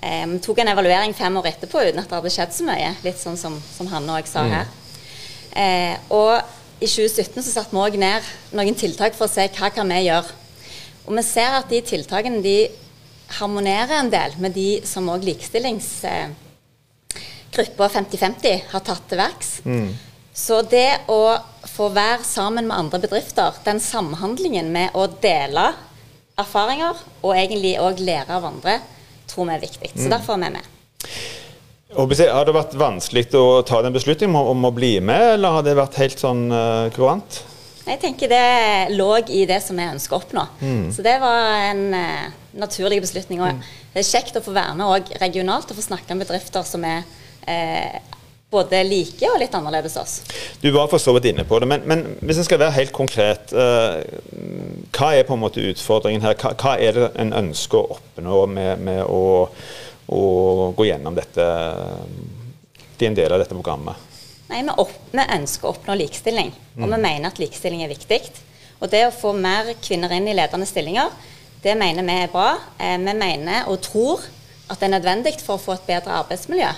Eh, 0.00 0.24
vi 0.32 0.40
tok 0.42 0.62
en 0.62 0.72
evaluering 0.72 1.14
fem 1.14 1.36
år 1.36 1.52
etterpå 1.52 1.84
uten 1.84 2.00
at 2.00 2.08
det 2.08 2.16
hadde 2.16 2.32
skjedd 2.32 2.56
så 2.56 2.66
mye, 2.66 2.94
litt 3.04 3.20
sånn 3.20 3.38
som, 3.38 3.60
som 3.76 3.90
Hanne 3.92 4.16
òg 4.16 4.30
sa 4.30 4.46
mm. 4.46 4.54
her. 4.56 4.74
Eh, 5.60 5.94
og 6.16 6.80
i 6.80 6.88
2017 6.88 7.42
så 7.44 7.52
satte 7.52 7.76
vi 7.76 7.82
òg 7.84 7.98
ned 8.00 8.24
noen 8.56 8.78
tiltak 8.78 9.18
for 9.18 9.28
å 9.28 9.32
se 9.32 9.44
hva 9.58 9.68
kan 9.74 9.90
vi 9.92 10.06
gjøre. 10.06 10.38
Og 11.04 11.12
vi 11.18 11.24
ser 11.26 11.58
at 11.58 11.68
de 11.68 11.82
tiltakene 11.84 12.40
de 12.44 12.56
harmonerer 13.38 13.96
en 14.00 14.12
del 14.12 14.30
med 14.42 14.50
de 14.56 14.80
som 14.86 15.08
òg 15.12 15.20
likestillingsgruppa 15.28 17.86
50-50 17.94 18.60
har 18.72 18.82
tatt 18.86 19.04
til 19.10 19.18
verks. 19.20 19.50
Mm. 19.64 19.90
Så 20.40 20.62
det 20.62 21.02
å 21.10 21.36
få 21.68 21.90
være 21.92 22.24
sammen 22.24 22.68
med 22.68 22.76
andre 22.76 23.00
bedrifter, 23.02 23.56
den 23.64 23.80
samhandlingen 23.82 24.70
med 24.72 24.94
å 24.96 25.06
dele 25.20 25.72
erfaringer 26.40 26.96
og 27.20 27.34
egentlig 27.34 27.74
òg 27.82 28.00
lære 28.00 28.38
av 28.38 28.46
andre, 28.48 28.78
tror 29.30 29.50
vi 29.50 29.56
er 29.56 29.66
viktig. 29.66 29.92
Så 29.94 30.08
mm. 30.08 30.12
derfor 30.14 30.36
er 30.36 30.44
vi 30.44 30.52
med. 30.56 30.64
Har 31.90 32.46
det 32.46 32.54
vært 32.54 32.76
vanskelig 32.78 33.24
å 33.34 33.62
ta 33.66 33.80
den 33.82 33.94
beslutningen 33.94 34.36
om 34.38 34.68
å 34.68 34.74
bli 34.74 34.92
med, 35.02 35.34
eller 35.34 35.58
har 35.58 35.66
det 35.66 35.74
vært 35.78 35.98
helt 35.98 36.22
sånn 36.22 36.44
uh, 36.54 36.86
kurant? 36.94 37.40
Jeg 37.86 38.00
tenker 38.02 38.30
det 38.30 38.94
lå 38.94 39.08
i 39.32 39.44
det 39.48 39.60
som 39.64 39.78
vi 39.78 39.88
ønsker 39.88 40.16
å 40.16 40.20
oppnå. 40.20 40.44
Mm. 40.60 40.86
Så 40.94 41.04
det 41.04 41.16
var 41.22 41.48
en 41.70 41.82
uh, 41.96 42.38
naturlig 42.60 43.00
beslutning. 43.02 43.40
Og 43.42 43.56
mm. 43.56 43.66
det 43.94 44.02
er 44.02 44.10
kjekt 44.10 44.38
å 44.38 44.44
få 44.44 44.54
være 44.56 44.76
med 44.78 44.86
òg 44.86 45.12
regionalt 45.22 45.70
og 45.70 45.78
få 45.78 45.86
snakke 45.88 46.14
med 46.14 46.26
bedrifter 46.26 46.66
som 46.66 46.84
er 46.86 47.04
uh, 47.48 48.16
både 48.50 48.82
like 48.84 49.28
og 49.30 49.38
litt 49.40 49.54
annerledes 49.54 49.96
oss. 50.00 50.16
Du 50.60 50.70
var 50.74 50.90
for 50.90 51.02
så 51.02 51.14
vidt 51.16 51.30
inne 51.30 51.46
på 51.46 51.60
det, 51.62 51.68
men, 51.70 51.86
men 51.88 52.04
hvis 52.26 52.42
en 52.42 52.46
skal 52.46 52.60
være 52.62 52.76
helt 52.80 52.94
konkret, 52.94 53.54
uh, 53.54 54.02
hva 54.96 55.12
er 55.14 55.26
på 55.28 55.36
en 55.36 55.44
måte 55.44 55.64
utfordringen 55.70 56.24
her? 56.26 56.36
Hva, 56.40 56.52
hva 56.58 56.76
er 56.82 56.98
det 56.98 57.10
en 57.22 57.32
ønsker 57.44 57.80
å 57.80 57.96
oppnå 57.96 58.44
med, 58.50 58.84
med 58.90 59.02
å, 59.06 59.22
å, 60.10 60.22
gå 60.76 60.90
gjennom 60.90 61.16
dette, 61.16 61.46
bli 62.98 63.08
en 63.08 63.18
del 63.18 63.32
av 63.32 63.42
dette 63.42 63.56
programmet? 63.56 64.09
Nei, 64.50 64.64
vi, 64.66 64.74
opp, 64.82 64.94
vi, 65.12 65.22
ønsker 65.22 65.68
å 65.68 65.74
oppnå 65.76 65.94
likestilling, 66.00 66.50
og 66.74 66.86
vi 66.88 66.96
mm. 66.96 67.02
mener 67.04 67.30
at 67.30 67.38
likestilling 67.38 67.84
er 67.84 67.92
viktig. 67.92 68.20
Og 68.80 68.90
det 68.90 69.04
å 69.06 69.14
få 69.14 69.30
mer 69.36 69.74
kvinner 69.78 70.12
inn 70.16 70.26
i 70.26 70.34
ledende 70.34 70.66
stillinger, 70.66 71.12
det 71.62 71.76
mener 71.78 72.06
vi 72.06 72.16
er 72.24 72.32
bra. 72.32 72.54
Eh, 72.80 72.96
vi 72.98 73.14
mener 73.14 73.68
og 73.70 73.82
tror 73.84 74.24
at 74.70 74.80
det 74.80 74.88
er 74.88 74.94
nødvendig 74.96 75.36
for 75.42 75.58
å 75.58 75.62
få 75.62 75.76
et 75.76 75.86
bedre 75.86 76.16
arbeidsmiljø. 76.22 76.70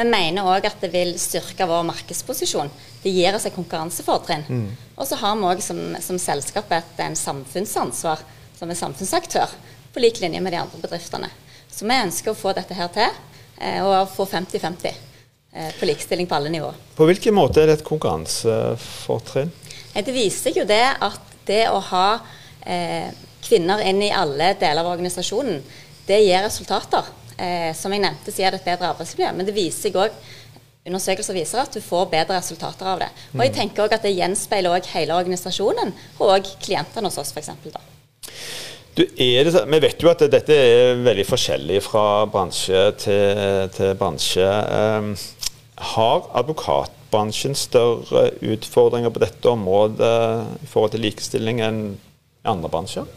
Vi 0.00 0.06
mener 0.06 0.46
òg 0.46 0.66
at 0.68 0.82
det 0.82 0.92
vil 0.92 1.12
styrke 1.20 1.66
vår 1.68 1.82
markedsposisjon. 1.88 2.70
Det 3.02 3.12
gir 3.12 3.34
oss 3.36 3.46
et 3.48 3.56
konkurransefortrinn. 3.56 4.46
Mm. 4.48 4.68
Og 4.96 5.08
så 5.08 5.18
har 5.20 5.36
vi 5.38 5.48
òg 5.50 5.62
som, 5.64 5.80
som, 6.02 6.18
selskap 6.20 6.70
et 6.74 7.02
en 7.04 7.18
samfunnsansvar 7.18 8.22
som 8.58 8.70
er 8.70 8.78
samfunnsaktør, 8.78 9.52
på 9.90 10.02
lik 10.02 10.20
linje 10.22 10.40
med 10.42 10.54
de 10.54 10.60
andre 10.60 10.82
bedriftene. 10.82 11.30
Så 11.70 11.86
vi 11.88 11.96
ønsker 11.96 12.32
å 12.32 12.38
få 12.38 12.52
dette 12.54 12.76
her 12.76 12.90
til, 12.94 13.22
eh, 13.58 13.80
og 13.82 14.10
få 14.14 14.28
50-50. 14.30 15.09
Eh, 15.52 15.72
på 15.80 15.86
likestilling 15.86 16.26
på 16.26 16.34
alle 16.34 16.48
nivå. 16.48 16.72
På 16.94 17.06
hvilken 17.08 17.34
måte 17.34 17.62
er 17.62 17.66
det 17.70 17.80
et 17.80 17.86
konkurransefortrinn? 17.86 19.50
Det 19.90 20.12
viser 20.14 20.44
seg 20.46 20.60
jo 20.60 20.66
det 20.68 20.84
at 21.02 21.32
det 21.48 21.64
å 21.72 21.80
ha 21.90 22.20
eh, 22.62 23.08
kvinner 23.42 23.82
inn 23.82 23.98
i 24.06 24.12
alle 24.14 24.52
deler 24.60 24.84
av 24.84 24.92
organisasjonen, 24.92 25.58
det 26.06 26.20
gir 26.22 26.46
resultater. 26.46 27.08
Eh, 27.34 27.72
som 27.74 27.90
jeg 27.90 28.04
nevnte, 28.04 28.30
så 28.30 28.44
gir 28.44 28.54
det 28.54 28.60
et 28.60 28.68
bedre 28.70 28.92
arbeidsmiljø. 28.92 29.32
Men 29.34 29.48
det 29.48 29.56
viser 29.56 29.88
seg 29.88 29.98
òg 30.04 30.36
Undersøkelser 30.80 31.36
viser 31.36 31.60
at 31.60 31.74
du 31.76 31.82
får 31.84 32.06
bedre 32.08 32.38
resultater 32.38 32.88
av 32.88 33.02
det. 33.02 33.10
Og 33.34 33.42
jeg 33.44 33.50
mm. 33.50 33.56
tenker 33.58 33.82
også 33.84 33.98
at 33.98 34.06
Det 34.06 34.14
gjenspeiler 34.16 34.72
også 34.72 34.94
hele 34.94 35.18
organisasjonen 35.20 35.92
og 36.24 36.48
klientene 36.64 37.10
hos 37.10 37.18
oss 37.20 37.34
f.eks. 37.36 37.50
Du, 38.96 39.04
det, 39.04 39.52
vi 39.70 39.80
vet 39.84 40.02
jo 40.02 40.08
at 40.10 40.24
dette 40.32 40.56
er 40.56 41.02
veldig 41.04 41.26
forskjellig 41.28 41.82
fra 41.84 42.04
bransje 42.32 42.80
til, 43.04 43.68
til 43.76 43.92
bransje. 44.00 44.48
Har 45.80 46.26
advokatbransjen 46.36 47.56
større 47.56 48.28
utfordringer 48.44 49.12
på 49.12 49.22
dette 49.22 49.48
området 49.48 50.14
i 50.60 50.68
forhold 50.68 50.92
til 50.94 51.04
likestilling 51.06 51.62
enn 51.64 51.82
andre 52.44 52.70
bransjer? 52.72 53.08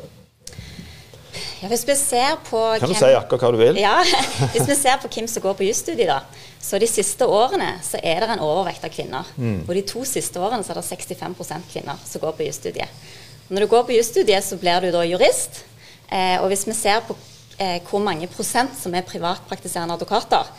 Ja, 1.64 1.70
hvis 1.72 1.86
vi 1.88 1.96
ser 1.96 2.36
på 2.44 2.60
Kan 2.76 2.90
du 2.90 2.94
hvem, 2.94 3.00
si 3.00 3.16
akkurat 3.16 3.46
hva 3.46 3.52
du 3.56 3.60
vil? 3.62 3.78
Ja, 3.80 3.96
Hvis 4.54 4.68
vi 4.68 4.76
ser 4.76 4.98
på 5.00 5.08
hvem 5.08 5.30
som 5.32 5.44
går 5.46 5.56
på 5.60 5.64
jusstudiet, 5.64 6.10
da, 6.12 6.50
så 6.60 6.80
de 6.80 6.90
siste 6.92 7.24
årene 7.24 7.70
så 7.84 8.02
er 8.04 8.20
det 8.24 8.34
en 8.34 8.44
overvekt 8.44 8.84
av 8.84 8.92
kvinner. 8.92 9.30
Mm. 9.40 9.62
Og 9.64 9.72
de 9.78 9.84
to 9.88 10.04
siste 10.08 10.42
årene 10.44 10.64
så 10.64 10.74
er 10.74 10.82
det 10.82 10.88
65% 10.90 11.70
kvinner 11.72 12.02
som 12.04 12.24
går 12.24 12.36
på 12.36 12.48
jusstudiet. 12.50 13.06
Når 13.48 13.64
du 13.64 13.70
går 13.72 13.88
på 13.88 13.96
jusstudiet, 13.96 14.44
så 14.44 14.60
blir 14.60 14.84
du 14.84 14.92
da 14.92 15.06
jurist. 15.08 15.64
Eh, 16.12 16.36
og 16.42 16.50
hvis 16.52 16.68
vi 16.68 16.76
ser 16.76 17.00
på 17.08 17.16
eh, 17.58 17.80
hvor 17.88 18.04
mange 18.04 18.28
prosent 18.32 18.76
som 18.80 18.96
er 18.96 19.08
privatpraktiserende 19.08 19.96
advokater, 19.96 20.52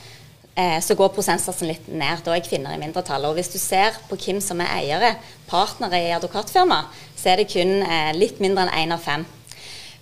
eh, 0.54 0.80
så 0.82 0.96
går 0.99 1.12
prosentsatsen 1.14 1.70
litt 1.70 1.87
ned. 1.88 2.25
Da 2.25 2.34
er 2.34 2.44
kvinner 2.44 2.75
i 2.75 2.80
mindretall. 2.80 3.26
Og 3.28 3.38
hvis 3.38 3.52
du 3.52 3.58
ser 3.61 3.96
på 4.08 4.18
hvem 4.18 4.40
som 4.44 4.62
er 4.62 4.73
eiere, 4.78 5.14
partnere 5.50 6.00
i 6.00 6.12
advokatfirma, 6.16 6.84
så 7.18 7.32
er 7.32 7.42
det 7.42 7.50
kun 7.52 7.80
eh, 7.82 8.12
litt 8.16 8.42
mindre 8.42 8.66
enn 8.66 8.84
én 8.84 8.96
av 8.96 9.02
fem. 9.04 9.26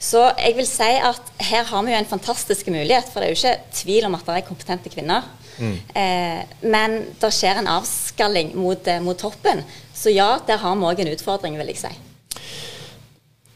Så 0.02 0.25
jeg 0.35 0.56
vil 0.59 0.66
si 0.66 0.90
at 0.99 1.28
her 1.47 1.68
har 1.68 1.85
vi 1.87 1.92
jo 1.92 1.99
en 2.00 2.11
fantastisk 2.11 2.73
mulighet, 2.75 3.06
for 3.06 3.23
det 3.23 3.28
er 3.28 3.37
jo 3.37 3.38
ikke 3.38 3.76
tvil 3.85 4.09
om 4.09 4.16
at 4.18 4.26
det 4.26 4.38
er 4.40 4.49
kompetente 4.49 4.90
kvinner. 4.90 5.28
Mm. 5.62 5.76
Eh, 5.94 6.56
men 6.66 6.97
det 7.23 7.30
skjer 7.35 7.61
en 7.61 7.71
avskalling 7.71 8.56
mot, 8.59 8.88
mot 9.04 9.18
toppen. 9.18 9.62
Så 9.94 10.11
ja, 10.11 10.35
der 10.47 10.59
har 10.59 10.75
vi 10.75 10.88
òg 10.90 11.04
en 11.04 11.12
utfordring, 11.14 11.61
vil 11.61 11.71
jeg 11.71 11.85
si. 11.85 11.92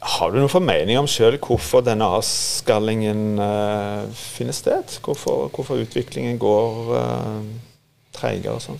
Har 0.06 0.30
du 0.30 0.38
noen 0.38 0.50
formening 0.50 1.00
om 1.00 1.08
sjøl 1.10 1.34
hvorfor 1.42 1.82
denne 1.86 2.06
avskallingen 2.18 3.40
uh, 3.42 4.06
finner 4.14 4.54
sted? 4.54 4.98
Hvorfor, 5.02 5.48
hvorfor 5.54 5.82
utviklingen 5.82 6.38
går 6.38 6.92
uh, 6.94 7.40
treigere 8.14 8.54
og 8.54 8.62
sånn? 8.62 8.78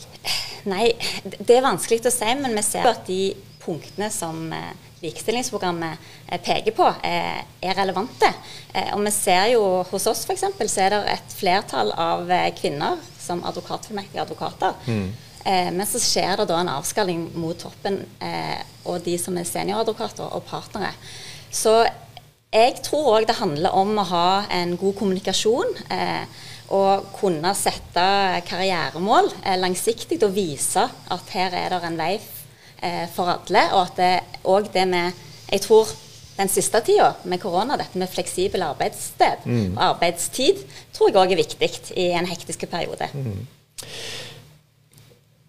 Nei, 0.71 0.93
det 1.25 1.59
er 1.59 1.67
vanskelig 1.67 2.05
å 2.07 2.15
si, 2.15 2.31
men 2.39 2.55
vi 2.55 2.63
ser 2.67 2.87
at 2.91 3.03
de 3.09 3.35
punktene 3.65 4.09
som 4.15 4.39
uh, 4.55 4.71
likestillingsprogrammet 5.03 6.39
peker 6.47 6.75
på, 6.75 6.87
er 7.05 7.75
relevante. 7.77 8.31
og 8.97 9.03
vi 9.05 9.11
ser 9.13 9.51
jo 9.53 9.61
hos 9.91 10.07
oss 10.09 10.25
f.eks. 10.25 10.47
så 10.73 10.81
er 10.83 10.95
det 10.95 11.01
et 11.13 11.35
flertall 11.37 11.93
av 11.93 12.33
kvinner 12.57 12.97
som 13.21 13.45
advokatfullmektige 13.47 14.25
advokater. 14.25 14.73
Mm. 14.89 15.11
Men 15.47 15.87
så 15.87 16.01
skjer 16.03 16.41
det 16.41 16.49
da 16.51 16.57
en 16.59 16.73
avskalling 16.73 17.21
mot 17.39 17.59
toppen 17.61 18.01
og 18.91 19.05
de 19.05 19.15
som 19.21 19.37
er 19.39 19.47
senioradvokater 19.47 20.35
og 20.35 20.43
partnere. 20.49 20.91
Så 21.55 21.85
jeg 22.57 22.79
tror 22.87 23.17
òg 23.17 23.27
det 23.29 23.39
handler 23.41 23.75
om 23.77 23.97
å 23.99 24.07
ha 24.11 24.29
en 24.55 24.77
god 24.81 24.97
kommunikasjon. 25.01 25.73
Eh, 25.93 26.45
og 26.75 27.13
kunne 27.15 27.53
sette 27.55 28.05
karrieremål 28.49 29.29
eh, 29.45 29.55
langsiktig 29.61 30.19
og 30.27 30.33
vise 30.35 30.83
at 30.83 31.29
her 31.37 31.55
er 31.55 31.71
det 31.71 31.79
en 31.87 31.99
vei 31.99 32.17
eh, 32.17 33.05
for 33.15 33.31
alle. 33.37 33.63
Og 33.77 33.83
at 33.85 34.01
det 34.01 34.43
òg 34.51 34.73
det 34.75 34.89
med 34.91 35.25
Jeg 35.47 35.63
tror 35.63 35.87
den 36.37 36.49
siste 36.51 36.81
tida 36.83 37.13
med 37.25 37.39
korona, 37.41 37.77
dette 37.79 37.99
med 37.99 38.11
fleksibel 38.11 38.65
arbeidssted 38.67 39.45
mm. 39.47 39.77
og 39.77 39.83
arbeidstid, 39.95 40.59
tror 40.93 41.09
jeg 41.09 41.17
òg 41.21 41.33
er 41.33 41.39
viktig 41.39 41.71
i 41.95 42.09
en 42.19 42.27
hektisk 42.27 42.67
periode. 42.69 43.07
Mm. 43.15 43.47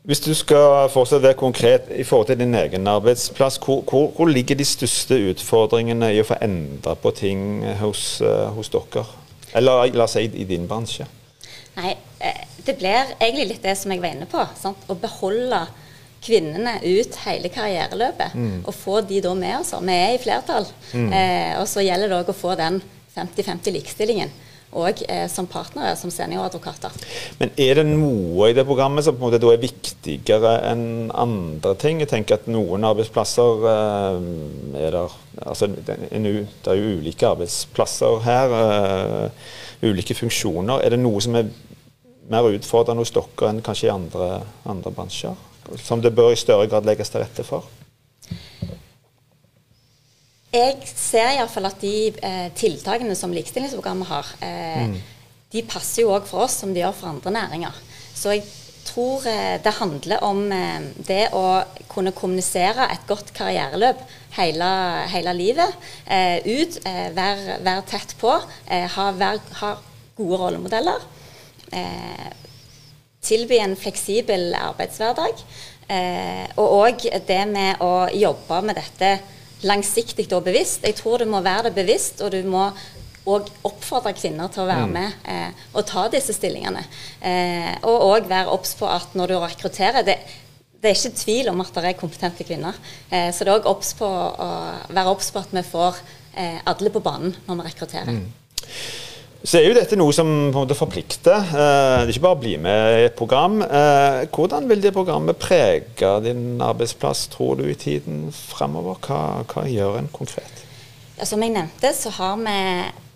Hvis 0.07 0.21
du 0.23 0.29
skal 0.39 0.87
fortsette 0.87 1.27
det 1.27 1.35
konkret 1.35 1.89
i 1.91 2.03
forhold 2.07 2.29
til 2.29 2.37
din 2.39 2.55
egen 2.55 2.87
arbeidsplass, 2.87 3.57
hvor, 3.59 3.81
hvor, 3.89 4.05
hvor, 4.15 4.29
ligger 4.31 4.55
de 4.55 4.65
største 4.65 5.17
utfordringene 5.33 6.13
i 6.15 6.21
å 6.23 6.27
få 6.27 6.37
endra 6.45 6.93
på 6.95 7.11
ting 7.11 7.41
hos, 7.81 8.21
uh, 8.23 8.47
hos, 8.55 8.71
dere? 8.71 9.03
Eller 9.51 9.91
la 9.91 10.05
oss 10.05 10.15
si 10.15 10.23
i 10.23 10.45
din 10.47 10.63
bransje? 10.69 11.09
Nei, 11.75 11.91
eh, 12.23 12.39
det 12.63 12.77
blir 12.79 13.11
egentlig 13.17 13.49
litt 13.51 13.67
det 13.67 13.75
som 13.75 13.91
jeg 13.91 13.99
var 13.99 14.15
inne 14.15 14.29
på. 14.31 14.47
Sant? 14.55 14.87
Å 14.87 14.95
beholde 14.95 15.59
kvinnene 16.23 16.77
ut 16.85 17.19
hele 17.25 17.51
karriereløpet. 17.51 18.39
Mm. 18.39 18.57
Og 18.63 18.73
få 18.79 19.01
de 19.11 19.19
da 19.27 19.35
med 19.35 19.59
oss. 19.59 19.75
Vi 19.75 19.99
er 20.07 20.15
i 20.15 20.23
flertall. 20.23 20.71
Mm. 20.93 21.11
Eh, 21.11 21.53
og 21.59 21.67
så 21.67 21.83
gjelder 21.83 22.07
det 22.07 22.21
òg 22.21 22.31
å 22.31 22.41
få 22.45 22.55
den 22.55 22.79
50-50 23.17 23.75
likestillingen 23.75 24.31
og 24.71 25.03
som 25.31 25.47
partnere, 25.47 25.95
som 25.95 26.11
senioradvokater. 26.11 26.91
Men 27.39 27.53
er 27.57 27.79
det 27.79 27.85
noe 27.87 28.49
i 28.49 28.55
det 28.57 28.65
programmet 28.67 29.05
som 29.05 29.15
på 29.15 29.21
en 29.21 29.27
måte 29.29 29.39
da 29.41 29.53
er 29.53 29.61
viktigere 29.61 30.53
enn 30.71 31.11
andre 31.15 31.75
ting? 31.79 32.01
Jeg 32.03 32.11
tenker 32.11 32.37
at 32.37 32.49
noen 32.51 32.83
arbeidsplasser 32.87 33.67
eh, 33.71 34.27
er 34.83 34.97
der 34.97 35.15
altså, 35.45 35.69
det, 35.71 35.95
er 35.95 36.81
jo 36.81 36.97
ulike 36.99 37.29
arbeidsplasser 37.29 38.19
her. 38.27 38.57
Eh, 38.59 39.55
ulike 39.87 40.15
funksjoner. 40.17 40.81
Er 40.81 40.95
det 40.95 41.01
noe 41.01 41.21
som 41.23 41.37
er 41.37 41.49
mer 42.31 42.49
utfordrende 42.51 43.03
hos 43.03 43.13
dere 43.15 43.51
enn 43.51 43.63
kanskje 43.65 43.89
i 43.89 43.93
andre, 43.93 44.41
andre 44.67 44.93
bransjer? 44.93 45.37
Som 45.83 46.01
det 46.03 46.15
bør 46.15 46.33
i 46.33 46.39
større 46.39 46.67
grad 46.67 46.87
legges 46.87 47.11
til 47.11 47.23
rette 47.23 47.43
for? 47.47 47.67
Jeg 50.53 50.77
ser 50.95 51.33
iallfall 51.35 51.67
at 51.67 51.81
de 51.83 51.95
eh, 52.23 52.47
tiltakene 52.55 53.15
som 53.19 53.33
likestillingsprogrammet 53.35 54.07
har, 54.07 54.29
eh, 54.45 54.85
mm. 54.87 54.95
de 55.51 55.63
passer 55.67 56.05
jo 56.05 56.13
òg 56.15 56.27
for 56.29 56.45
oss 56.45 56.55
som 56.61 56.71
de 56.73 56.79
gjør 56.79 56.95
for 56.95 57.11
andre 57.11 57.33
næringer. 57.35 57.81
Så 58.15 58.31
jeg 58.37 58.45
tror 58.87 59.27
eh, 59.27 59.57
det 59.63 59.75
handler 59.81 60.23
om 60.23 60.45
eh, 60.55 60.87
det 61.07 61.25
å 61.35 61.43
kunne 61.91 62.15
kommunisere 62.15 62.87
et 62.93 63.03
godt 63.09 63.33
karriereløp 63.35 63.99
hele, 64.37 64.71
hele 65.11 65.35
livet. 65.35 65.75
Eh, 66.05 66.39
ut, 66.47 66.79
eh, 66.87 67.07
være, 67.15 67.59
vær 67.67 67.83
tett 67.89 68.15
på, 68.21 68.31
ha, 68.95 69.11
vær, 69.19 69.41
ha, 69.61 69.75
gode 70.17 70.37
rollemodeller. 70.41 71.03
tilby 73.21 73.57
en 73.59 73.75
fleksibel 73.77 74.53
arbeidshverdag. 74.55 75.43
og 76.57 76.67
òg 76.77 77.03
det 77.27 77.41
med 77.47 77.81
å 77.83 78.07
jobbe 78.09 78.61
med 78.65 78.75
dette 78.79 79.11
langsiktig 79.65 80.27
og 80.35 80.45
bevisst. 80.45 80.85
Jeg 80.85 80.97
tror 80.99 81.23
du 81.23 81.29
må 81.29 81.41
være 81.41 81.69
det 81.69 81.77
bevisst, 81.77 82.21
og 82.21 82.31
du 82.35 82.41
må 82.47 82.69
og 83.27 83.49
oppfordre 83.67 84.13
kvinner 84.15 84.51
til 84.51 84.63
å 84.63 84.69
være 84.69 84.87
mm. 84.87 84.93
med 84.95 85.25
eh, 85.27 85.63
og 85.73 85.83
ta 85.89 86.05
disse 86.11 86.35
stillingene. 86.35 86.83
Eh, 87.19 87.73
og 87.83 88.05
òg 88.05 88.29
være 88.29 88.53
obs 88.53 88.71
på 88.79 88.87
at 88.87 89.17
når 89.19 89.33
du 89.33 89.39
rekrutterer 89.43 90.05
det, 90.07 90.15
det, 90.77 90.91
er 90.91 90.95
ikke 90.95 91.19
tvil 91.19 91.51
om 91.51 91.59
at 91.63 91.73
det 91.75 91.89
er 91.89 91.99
kompetente 91.99 92.47
kvinner. 92.47 92.77
Eh, 93.11 93.27
så 93.35 93.43
det 93.43 93.51
er 93.51 93.59
òg 93.59 93.67
obs 93.73 93.91
på 93.99 94.07
å 94.07 94.47
være 94.87 95.11
obs 95.11 95.33
på 95.35 95.43
at 95.43 95.51
vi 95.57 95.65
får 95.67 95.99
eh, 96.39 96.61
alle 96.71 96.93
på 96.93 97.03
banen 97.03 97.35
når 97.49 97.59
vi 97.59 97.67
rekrutterer. 97.67 98.15
Mm. 98.15 98.31
Så 99.43 99.59
er 99.59 99.67
jo 99.67 99.75
dette 99.77 99.97
noe 99.99 100.13
som 100.15 100.27
på 100.27 100.57
en 100.57 100.63
måte 100.63 100.77
forplikter. 100.77 101.37
Eh, 101.37 101.95
det 102.01 102.07
er 102.07 102.13
ikke 102.15 102.25
bare 102.25 102.37
å 102.39 102.41
bli 102.41 102.53
med 102.61 103.01
i 103.01 103.07
et 103.07 103.17
program. 103.17 103.59
Eh, 103.63 104.25
hvordan 104.33 104.69
vil 104.69 104.81
det 104.83 104.93
programmet 104.95 105.37
prege 105.39 106.13
din 106.25 106.61
arbeidsplass, 106.63 107.27
tror 107.33 107.59
du, 107.59 107.67
i 107.69 107.77
tiden 107.77 108.27
fremover? 108.33 108.97
Hva, 109.05 109.21
hva 109.51 109.67
gjør 109.69 109.99
en 110.01 110.09
konkret? 110.13 110.63
Ja, 111.17 111.25
som 111.25 111.41
jeg 111.45 111.53
nevnte, 111.53 111.93
så 111.97 112.13
har 112.17 112.39
vi 112.41 112.57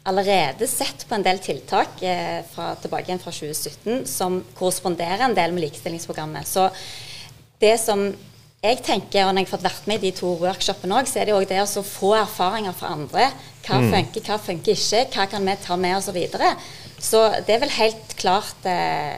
allerede 0.09 0.67
sett 0.69 1.05
på 1.09 1.17
en 1.17 1.25
del 1.25 1.41
tiltak 1.41 2.01
eh, 2.05 2.41
fra, 2.53 2.71
tilbake 2.81 3.09
igjen 3.09 3.21
fra 3.21 3.33
2017 3.33 4.05
som 4.09 4.39
korresponderer 4.57 5.27
en 5.27 5.37
del 5.37 5.53
med 5.53 5.67
likestillingsprogrammet. 5.67 6.49
Så 6.49 6.69
det 7.61 7.75
som 7.81 8.07
jeg 8.61 8.77
tenker, 8.85 9.25
og 9.25 9.33
når 9.33 9.41
jeg 9.41 9.47
har 9.47 9.53
fått 9.55 9.65
vært 9.65 9.87
med 9.89 10.03
i 10.03 10.09
de 10.09 10.17
to 10.19 10.35
workshopene 10.37 10.99
òg, 10.99 11.07
så 11.09 11.21
er 11.21 11.29
det 11.29 11.33
òg 11.33 11.47
det 11.49 11.63
å 11.63 11.85
få 11.85 12.11
erfaringer 12.19 12.75
fra 12.77 12.91
andre. 12.93 13.31
Hva 13.65 13.79
mm. 13.81 13.87
funker, 13.95 14.25
hva 14.27 14.37
funker 14.37 14.77
ikke, 14.77 15.07
hva 15.15 15.25
kan 15.31 15.49
vi 15.49 15.55
ta 15.63 15.77
med 15.81 15.97
oss 15.97 16.09
og 16.11 16.17
videre. 16.19 16.51
Så 17.01 17.23
det 17.47 17.55
er 17.55 17.63
vel 17.63 17.73
helt 17.73 18.13
klart 18.21 18.69
eh, 18.69 19.17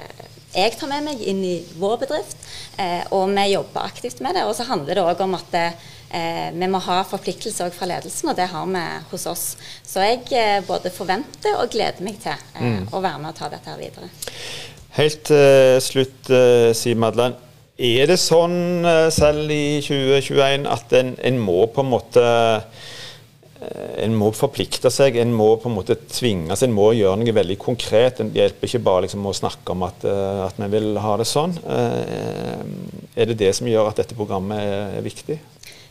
jeg 0.56 0.78
tar 0.80 0.88
med 0.94 1.04
meg 1.10 1.28
inn 1.28 1.44
i 1.44 1.58
vår 1.76 2.00
bedrift, 2.06 2.40
eh, 2.80 3.04
og 3.12 3.36
vi 3.36 3.46
jobber 3.52 3.84
aktivt 3.84 4.24
med 4.24 4.40
det. 4.40 4.48
Og 4.48 4.56
så 4.56 4.70
handler 4.70 4.96
det 4.96 5.08
òg 5.12 5.28
om 5.28 5.36
at 5.36 5.60
eh, 5.60 6.50
vi 6.56 6.72
må 6.72 6.80
ha 6.88 7.02
forpliktelser 7.12 7.76
fra 7.76 7.92
ledelsen, 7.92 8.32
og 8.32 8.40
det 8.40 8.48
har 8.48 8.68
vi 8.72 8.90
hos 9.12 9.28
oss. 9.28 9.48
Så 9.84 10.08
jeg 10.08 10.24
eh, 10.32 10.62
både 10.64 10.94
forventer 10.94 11.60
og 11.60 11.74
gleder 11.76 12.00
meg 12.06 12.22
til 12.24 12.32
eh, 12.32 12.64
mm. 12.64 12.94
å 12.96 13.04
være 13.04 13.20
med 13.20 13.34
og 13.36 13.42
ta 13.44 13.52
dette 13.52 13.76
her 13.76 13.82
videre. 13.90 14.08
Helt 14.96 15.26
til 15.28 15.82
slutt, 15.84 16.32
Siv 16.80 16.96
Madeleine. 17.02 17.53
Er 17.74 18.10
det 18.10 18.20
sånn 18.22 18.86
eh, 18.86 19.08
selv 19.14 19.50
i 19.54 19.80
2021 19.82 20.68
at 20.70 20.94
en, 21.00 21.16
en 21.18 21.40
må 21.42 21.64
på 21.74 21.82
en 21.82 21.90
måte 21.90 22.22
eh, 22.24 22.92
en 24.04 24.14
må 24.20 24.28
forplikte 24.36 24.92
seg, 24.92 25.16
en 25.18 25.32
må 25.34 25.54
på 25.58 25.70
en 25.70 25.78
måte 25.78 25.96
tvinges, 26.12 26.62
en 26.66 26.76
må 26.76 26.90
gjøre 26.94 27.22
noe 27.22 27.34
veldig 27.34 27.58
konkret. 27.62 28.20
Det 28.20 28.42
hjelper 28.42 28.70
ikke 28.70 28.84
bare 28.84 29.06
liksom 29.06 29.26
å 29.26 29.34
snakke 29.34 29.74
om 29.74 29.88
at, 29.88 30.06
eh, 30.06 30.44
at 30.46 30.60
vi 30.62 30.70
vil 30.76 31.00
ha 31.02 31.16
det 31.18 31.30
sånn. 31.30 31.56
Er 31.64 33.30
det 33.30 33.40
det 33.40 33.54
som 33.58 33.70
gjør 33.70 33.90
at 33.90 34.04
dette 34.04 34.18
programmet 34.20 34.62
er 35.00 35.06
viktig? 35.06 35.40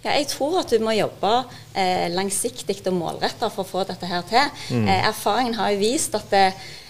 Ja, 0.03 0.17
jeg 0.19 0.27
tror 0.33 0.59
at 0.59 0.73
du 0.73 0.83
må 0.83 0.97
jobbe 0.97 1.31
eh, 1.79 2.09
langsiktig 2.11 2.81
og 2.91 2.97
målretta 2.97 3.47
for 3.53 3.63
å 3.63 3.69
få 3.69 3.85
dette 3.87 4.09
her 4.11 4.25
til. 4.27 4.49
Mm. 4.75 4.89
Eh, 4.91 5.05
erfaringen 5.13 5.55
har 5.55 5.71
jo 5.71 5.79
vist 5.79 6.17
at 6.19 6.27
det, 6.33 6.49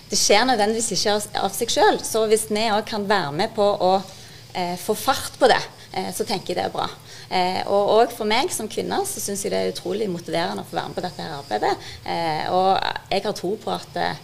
det 0.09 0.17
skjer 0.17 0.47
nødvendigvis 0.49 0.95
ikke 0.97 1.19
av, 1.19 1.27
av 1.45 1.53
seg 1.53 1.75
sjøl. 1.75 2.01
Så 2.09 2.25
hvis 2.31 2.47
vi 2.49 2.65
òg 2.73 2.87
kan 2.89 3.05
være 3.09 3.35
med 3.37 3.53
på 3.57 3.67
å 3.69 3.93
eh, 4.55 4.75
få 4.81 4.95
fart 4.99 5.39
på 5.41 5.49
det, 5.51 5.61
eh, 5.93 6.11
så 6.15 6.27
tenker 6.29 6.53
jeg 6.53 6.61
det 6.61 6.67
er 6.67 6.75
bra. 6.75 6.89
Eh, 7.33 7.63
og 7.67 7.95
òg 7.97 8.13
for 8.13 8.29
meg 8.29 8.53
som 8.53 8.69
kvinne 8.71 9.03
så 9.09 9.23
syns 9.23 9.45
jeg 9.45 9.55
det 9.55 9.61
er 9.61 9.73
utrolig 9.73 10.09
motiverende 10.13 10.65
å 10.65 10.69
få 10.69 10.77
være 10.79 10.91
med 10.91 10.99
på 10.99 11.05
dette 11.07 11.25
her 11.25 11.39
arbeidet. 11.39 11.89
Eh, 12.05 12.45
og 12.53 13.13
jeg 13.13 13.25
har 13.25 13.37
tro 13.39 13.55
på 13.63 13.73
at, 13.73 13.97
eh, 13.97 14.21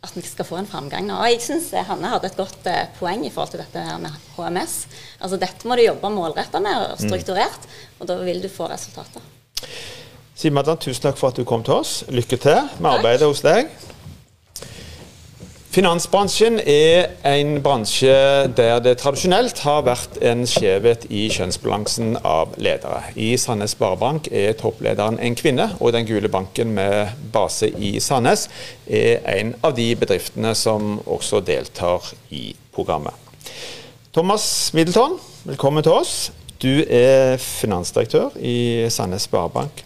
at 0.00 0.16
vi 0.16 0.24
skal 0.26 0.48
få 0.48 0.58
en 0.60 0.70
framgang 0.70 1.06
nå. 1.06 1.18
Og 1.20 1.30
jeg 1.30 1.44
syns 1.44 1.70
Hanne 1.90 2.10
hadde 2.14 2.30
et 2.30 2.40
godt 2.40 2.66
eh, 2.70 2.88
poeng 2.98 3.26
i 3.26 3.30
forhold 3.30 3.54
til 3.54 3.62
dette 3.62 3.84
her 3.86 4.00
med 4.02 4.16
HMS. 4.36 4.80
Altså 5.20 5.38
Dette 5.40 5.68
må 5.68 5.78
du 5.78 5.84
jobbe 5.86 6.12
målretta 6.14 6.62
med 6.64 6.88
og 6.88 6.98
strukturert, 7.02 7.68
og 8.00 8.10
da 8.10 8.18
vil 8.24 8.42
du 8.42 8.48
få 8.50 8.70
resultater. 8.72 9.22
Siv 10.40 10.54
Madland, 10.56 10.80
tusen 10.80 11.04
takk 11.04 11.18
for 11.20 11.28
at 11.28 11.36
du 11.36 11.44
kom 11.44 11.62
til 11.62 11.82
oss. 11.82 11.98
Lykke 12.08 12.38
til 12.40 12.62
med 12.80 12.94
arbeidet 12.94 13.28
hos 13.28 13.42
deg. 13.44 13.68
Finansbransjen 15.70 16.56
er 16.66 17.12
en 17.22 17.60
bransje 17.62 18.10
der 18.58 18.80
det 18.82 18.96
tradisjonelt 18.98 19.60
har 19.62 19.84
vært 19.86 20.16
en 20.26 20.40
skjevhet 20.50 21.04
i 21.14 21.28
kjønnsbalansen 21.30 22.16
av 22.26 22.56
ledere. 22.58 23.04
I 23.14 23.36
Sandnes 23.38 23.76
Sparebank 23.76 24.26
er 24.34 24.56
topplederen 24.58 25.20
en 25.22 25.36
kvinne, 25.38 25.68
og 25.78 25.92
Den 25.94 26.08
gule 26.08 26.26
banken 26.26 26.72
med 26.74 27.12
base 27.30 27.68
i 27.70 27.92
Sandnes 28.02 28.48
er 28.90 29.22
en 29.30 29.52
av 29.62 29.76
de 29.78 29.92
bedriftene 29.94 30.56
som 30.58 30.98
også 31.06 31.38
deltar 31.38 32.02
i 32.34 32.48
programmet. 32.74 33.14
Thomas 34.10 34.72
Middleton, 34.74 35.20
velkommen 35.44 35.86
til 35.86 35.94
oss. 36.00 36.32
Du 36.58 36.82
er 36.82 37.38
finansdirektør 37.38 38.34
i 38.42 38.90
Sandnes 38.90 39.30
Sparebank. 39.30 39.84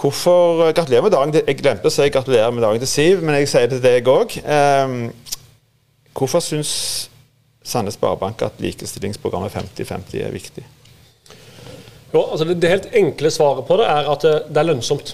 Hvorfor 0.00 0.66
eh, 0.66 0.72
Gratulerer 0.72 1.02
med 1.02 1.12
dagen. 1.12 1.34
Jeg 1.36 1.58
glemte 1.60 1.90
å 1.90 1.92
si 1.92 2.08
gratulerer 2.12 2.52
med 2.54 2.64
dagen 2.64 2.80
til 2.80 2.88
Siv, 2.88 3.24
men 3.24 3.36
jeg 3.40 3.50
sier 3.52 3.68
det 3.68 3.80
til 3.80 3.84
deg 3.84 4.08
òg. 4.08 4.36
Um, 4.44 5.10
hvorfor 6.16 6.42
syns 6.44 6.72
Sandnes 7.60 7.98
Sparebank 7.98 8.40
at 8.46 8.62
likestillingsprogrammet 8.64 9.52
50-50 9.52 10.22
er 10.24 10.32
viktig? 10.32 10.64
Jo, 12.14 12.22
altså 12.22 12.48
det, 12.48 12.56
det, 12.62 12.72
helt 12.72 12.88
enkle 13.02 13.30
svaret 13.30 13.68
på 13.68 13.76
det 13.78 13.90
er 13.92 14.08
at 14.14 14.24
det, 14.24 14.34
det 14.48 14.62
er 14.62 14.70
lønnsomt. 14.70 15.12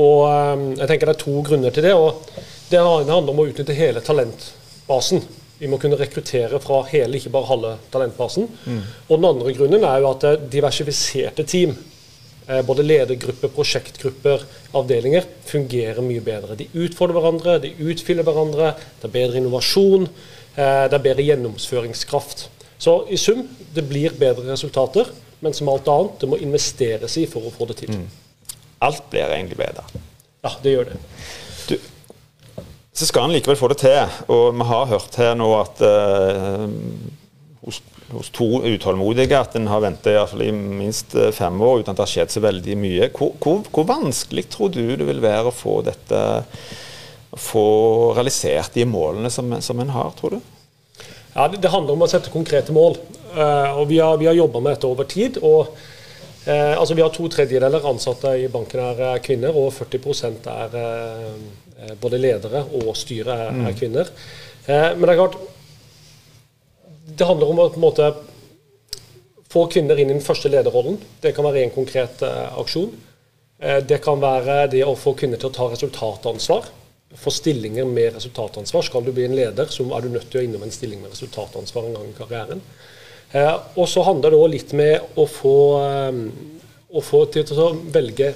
Og 0.00 0.24
um, 0.24 0.66
jeg 0.78 0.88
tenker 0.88 1.12
Det 1.12 1.18
er 1.18 1.22
to 1.26 1.36
grunner 1.44 1.76
til 1.76 1.84
det. 1.84 1.92
og 1.92 2.24
Det 2.72 2.80
handler 2.80 3.34
om 3.34 3.44
å 3.44 3.48
utnytte 3.52 3.76
hele 3.76 4.00
talentbasen. 4.00 5.20
Vi 5.60 5.68
må 5.70 5.76
kunne 5.78 6.00
rekruttere 6.00 6.58
fra 6.58 6.80
hele, 6.88 7.20
ikke 7.20 7.36
bare 7.36 7.52
halve 7.52 7.76
talentbasen. 7.92 8.48
Mm. 8.64 8.84
Og 9.10 9.18
Den 9.18 9.28
andre 9.28 9.52
grunnen 9.60 9.84
er 9.84 10.00
jo 10.00 10.14
at 10.16 10.30
diversifiserte 10.50 11.44
team 11.44 11.76
Eh, 11.76 11.91
både 12.66 12.82
ledergrupper, 12.82 13.52
prosjektgrupper, 13.54 14.42
avdelinger 14.74 15.26
fungerer 15.46 16.02
mye 16.04 16.22
bedre. 16.24 16.56
De 16.58 16.68
utfordrer 16.84 17.18
hverandre, 17.18 17.58
de 17.62 17.72
utfyller 17.86 18.26
hverandre. 18.26 18.72
Det 19.00 19.08
er 19.08 19.14
bedre 19.14 19.38
innovasjon, 19.40 20.08
eh, 20.56 20.84
det 20.88 20.98
er 20.98 21.04
bedre 21.06 21.26
gjennomføringskraft. 21.28 22.48
Så 22.82 22.96
i 23.08 23.16
sum, 23.16 23.44
det 23.74 23.84
blir 23.88 24.16
bedre 24.18 24.48
resultater, 24.50 25.12
men 25.40 25.54
som 25.54 25.70
alt 25.70 25.88
annet, 25.88 26.18
det 26.20 26.28
må 26.30 26.38
investeres 26.42 27.16
i 27.18 27.26
for 27.30 27.46
å 27.46 27.54
få 27.54 27.70
det 27.70 27.82
til. 27.82 27.94
Mm. 27.94 28.08
alt 28.82 29.04
blir 29.10 29.30
egentlig 29.30 29.56
bedre. 29.60 29.84
Ja, 30.42 30.50
det 30.62 30.70
gjør 30.72 30.88
det. 30.90 30.96
Du, 31.68 31.76
så 32.92 33.06
skal 33.06 33.28
en 33.28 33.34
likevel 33.36 33.56
få 33.56 33.68
det 33.70 33.78
til. 33.84 34.16
Og 34.26 34.56
vi 34.58 34.66
har 34.66 34.88
hørt 34.90 35.18
her 35.20 35.36
nå 35.38 35.48
at 35.60 35.82
uh, 35.86 36.66
hos, 37.62 37.78
hos, 38.12 38.30
to 38.34 38.62
utålmodige 38.64 39.38
at 39.38 39.56
en 39.58 39.68
har 39.70 39.82
ventet 39.84 40.12
i, 40.12 40.46
i 40.46 40.52
minst 40.52 41.16
eh, 41.18 41.32
fem 41.34 41.60
år 41.60 41.82
uten 41.82 41.92
at 41.92 41.98
det 41.98 42.06
har 42.06 42.14
skjedd 42.14 42.34
så 42.34 42.44
veldig 42.44 42.78
mye. 42.78 43.10
Hvor, 43.16 43.34
hvor, 43.42 43.62
hvor 43.72 43.88
vanskelig 43.88 44.46
tror 44.52 44.72
du 44.74 44.84
det 44.84 45.08
vil 45.08 45.22
være 45.24 45.50
å 45.50 45.56
få 45.56 45.80
dette 45.86 46.22
få 47.32 48.12
realisert 48.12 48.74
de 48.74 48.84
målene 48.84 49.30
som, 49.32 49.48
som 49.64 49.80
en 49.80 49.94
har, 49.94 50.12
tror 50.18 50.36
du? 50.36 50.40
Ja, 51.32 51.48
det, 51.48 51.62
det, 51.62 51.70
handler 51.72 51.96
om 51.96 52.04
å 52.04 52.10
sette 52.10 52.32
konkrete 52.32 52.74
mål. 52.76 52.98
Uh, 53.32 53.80
og 53.80 53.86
Vi 53.88 53.98
har, 54.02 54.18
vi 54.20 54.28
har 54.28 54.36
jobba 54.36 54.60
med 54.60 54.76
dette 54.76 54.90
over 54.90 55.08
tid. 55.08 55.38
og 55.40 55.72
uh, 55.72 56.74
altså 56.76 56.94
Vi 56.94 57.04
har 57.04 57.14
to 57.14 57.28
tredjedeler 57.32 57.88
ansatte 57.88 58.34
i 58.36 58.50
banken 58.52 58.84
er 58.84 59.22
kvinner, 59.24 59.56
og 59.56 59.72
40 59.72 60.52
er 60.52 60.76
uh, 60.76 61.96
både 62.02 62.20
ledere 62.20 62.66
og 62.82 62.92
styret 62.96 63.32
er, 63.32 63.48
er 63.48 63.72
mm. 63.72 63.78
kvinner. 63.78 64.10
men 64.68 65.00
det 65.02 65.08
er 65.10 65.18
klart 65.18 65.40
det 67.16 67.28
handler 67.28 67.50
om 67.50 67.62
å 67.62 67.70
på 67.70 67.80
en 67.80 67.86
måte 67.86 68.10
få 69.52 69.66
kvinner 69.72 69.98
inn 70.00 70.10
i 70.10 70.16
den 70.16 70.24
første 70.24 70.50
lederrollen. 70.52 70.98
Det 71.20 71.34
kan 71.36 71.44
være 71.44 71.64
en 71.66 71.74
konkret 71.74 72.22
aksjon. 72.24 72.92
det 73.86 73.98
kan 74.02 74.18
være 74.18 74.66
det 74.72 74.80
å 74.82 74.94
få 74.98 75.12
kvinner 75.14 75.38
til 75.38 75.50
å 75.50 75.54
ta 75.54 75.68
resultatansvar 75.70 76.70
for 77.14 77.34
stillinger 77.34 77.84
med 77.84 78.14
resultatansvar. 78.14 78.82
Skal 78.82 79.04
du 79.04 79.12
bli 79.12 79.26
en 79.28 79.36
leder, 79.36 79.68
så 79.70 79.84
er 79.84 80.02
du 80.02 80.08
nødt 80.12 80.30
til 80.32 80.40
å 80.40 80.44
innom 80.46 80.64
en 80.64 80.72
stilling 80.74 81.02
med 81.02 81.12
resultatansvar 81.12 81.86
en 81.86 81.98
gang 81.98 82.08
i 82.08 82.16
karrieren. 82.16 82.62
Uh, 83.32 83.56
og 83.80 83.86
så 83.88 84.04
handler 84.04 84.32
det 84.32 84.40
òg 84.40 84.50
litt 84.52 84.72
med 84.76 85.16
å 85.16 85.26
få, 85.28 85.56
å 86.92 87.04
få 87.04 87.22
til 87.32 87.60
å 87.60 87.70
velge 87.92 88.32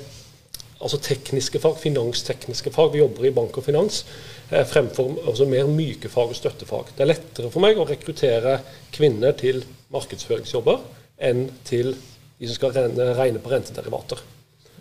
altså 0.81 0.99
tekniske 1.03 1.61
fag, 1.63 1.79
finanstekniske 1.81 2.73
fag. 2.75 2.93
Vi 2.93 3.01
jobber 3.01 3.27
i 3.29 3.35
bank 3.35 3.57
og 3.57 3.65
finans 3.67 4.03
eh, 4.51 4.65
fremfor 4.69 5.15
altså 5.27 5.49
mer 5.49 5.71
myke 5.71 6.11
fag 6.13 6.35
og 6.35 6.39
støttefag. 6.39 6.93
Det 6.97 7.05
er 7.05 7.13
lettere 7.13 7.53
for 7.53 7.65
meg 7.65 7.79
å 7.81 7.87
rekruttere 7.89 8.59
kvinner 8.95 9.37
til 9.39 9.63
markedsføringsjobber 9.95 10.83
enn 11.27 11.47
til 11.65 11.95
de 12.37 12.49
som 12.49 12.59
skal 12.59 12.75
regne, 12.77 13.13
regne 13.17 13.41
på 13.41 13.53
rentederivater. 13.53 14.21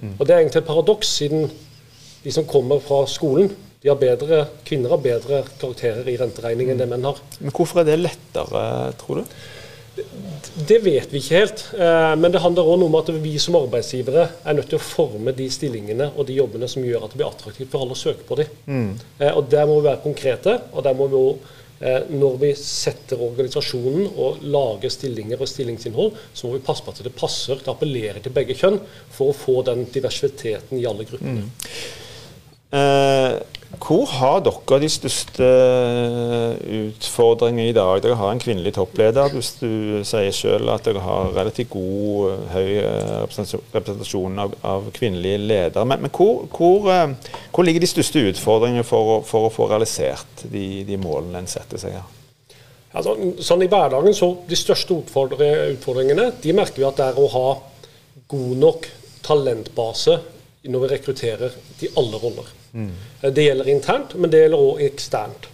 Mm. 0.02 0.18
Og 0.18 0.26
Det 0.28 0.34
er 0.34 0.42
egentlig 0.42 0.62
et 0.62 0.68
paradoks, 0.68 1.14
siden 1.22 1.48
de 2.24 2.34
som 2.34 2.48
kommer 2.50 2.82
fra 2.84 3.06
skolen, 3.08 3.54
har 3.86 4.00
bedre, 4.02 4.40
kvinner 4.66 4.96
har 4.96 4.98
bedre 4.98 5.44
karakterer 5.62 6.08
i 6.10 6.16
renteregning 6.18 6.72
enn 6.74 6.80
det 6.82 6.88
menn 6.90 7.06
har. 7.06 7.20
Men 7.38 7.54
Hvorfor 7.54 7.84
er 7.84 7.92
det 7.92 8.00
lettere, 8.02 8.64
tror 8.98 9.22
du? 9.22 9.36
Det 10.68 10.78
vet 10.84 11.12
vi 11.12 11.20
ikke 11.20 11.40
helt. 11.40 11.64
Eh, 11.78 12.14
men 12.20 12.32
det 12.34 12.42
handler 12.44 12.68
òg 12.68 12.86
om 12.86 12.98
at 13.00 13.12
vi 13.24 13.36
som 13.42 13.58
arbeidsgivere 13.60 14.28
er 14.44 14.58
nødt 14.58 14.70
til 14.72 14.80
å 14.80 14.84
forme 14.84 15.34
de 15.36 15.48
stillingene 15.52 16.12
og 16.16 16.28
de 16.30 16.38
jobbene 16.40 16.70
som 16.72 16.86
gjør 16.86 17.06
at 17.06 17.14
det 17.14 17.22
blir 17.22 17.30
attraktivt 17.30 17.72
for 17.72 17.86
alle 17.86 17.96
å 17.96 18.00
søke 18.00 18.28
på 18.28 18.40
dem. 18.40 18.56
Mm. 18.68 18.90
Eh, 19.20 19.32
og 19.32 19.50
Der 19.52 19.68
må 19.68 19.80
vi 19.80 19.88
være 19.90 20.04
konkrete. 20.04 20.60
og 20.72 20.84
der 20.84 20.98
må 20.98 21.08
vi 21.12 21.20
også 21.20 21.54
eh, 21.80 22.08
når 22.12 22.38
vi 22.44 22.54
setter 22.60 23.22
organisasjonen 23.22 24.08
og 24.16 24.44
lager 24.44 24.90
stillinger 24.90 25.42
og 25.42 25.52
stillingsinnhold, 25.52 26.16
så 26.34 26.48
må 26.48 26.56
vi 26.56 26.66
passe 26.68 26.84
på 26.84 26.96
at 26.96 27.04
det 27.04 27.16
passer, 27.16 27.60
det 27.60 27.72
appellerer 27.72 28.24
til 28.24 28.36
begge 28.36 28.56
kjønn, 28.56 28.80
for 29.12 29.32
å 29.32 29.38
få 29.38 29.62
den 29.68 29.86
diversiteten 29.92 30.80
i 30.80 30.88
alle 30.88 31.08
gruppene. 31.08 31.46
Mm. 31.46 31.52
Eh, 32.76 33.36
hvor 33.82 34.06
har 34.08 34.42
dere 34.46 34.78
de 34.82 34.88
største 34.90 35.46
utfordringene 36.64 37.70
i 37.70 37.76
dag? 37.76 38.00
Dere 38.04 38.18
har 38.18 38.32
en 38.32 38.42
kvinnelig 38.42 38.76
toppleder. 38.78 39.34
Hvis 39.34 39.56
du 39.60 40.02
sier 40.08 40.34
selv 40.36 40.72
at 40.74 40.86
dere 40.88 41.04
har 41.04 41.34
relativt 41.36 41.74
god, 41.74 42.48
høy 42.54 42.78
eh, 42.80 43.12
representasjon 43.26 44.42
av, 44.42 44.56
av 44.66 44.90
kvinnelige 44.96 45.42
ledere. 45.44 45.86
Men, 45.86 46.06
men 46.06 46.14
hvor, 46.14 46.46
hvor, 46.56 46.90
eh, 46.94 47.34
hvor, 47.52 47.68
ligger 47.68 47.84
de 47.84 47.92
største 47.92 48.24
utfordringene 48.32 48.86
for, 48.88 49.22
for 49.28 49.50
å 49.50 49.54
få 49.54 49.70
realisert 49.72 50.46
de, 50.46 50.84
de, 50.88 51.00
målene 51.02 51.44
en 51.44 51.52
setter 51.52 51.82
seg 51.82 51.98
her? 51.98 52.12
Altså, 52.96 53.16
sånn 53.44 53.66
I 53.66 53.68
hverdagen 53.68 54.14
så 54.16 54.30
De 54.48 54.56
største 54.56 54.96
utfordringene 54.96 56.30
de 56.42 56.54
merker 56.56 56.80
vi 56.80 56.88
at 56.88 57.02
det 57.02 57.10
er 57.12 57.18
å 57.20 57.32
ha 57.34 57.48
god 58.32 58.54
nok 58.62 58.88
talentbase 59.26 60.22
når 60.66 60.86
vi 60.86 60.94
rekrutterer 60.96 61.58
til 61.78 61.98
alle 62.00 62.22
roller. 62.22 62.54
Mm. 62.76 62.94
Det 63.34 63.46
gjelder 63.46 63.72
internt, 63.72 64.16
men 64.20 64.32
det 64.32 64.44
gjelder 64.44 64.64
òg 64.70 64.82
eksternt. 64.86 65.50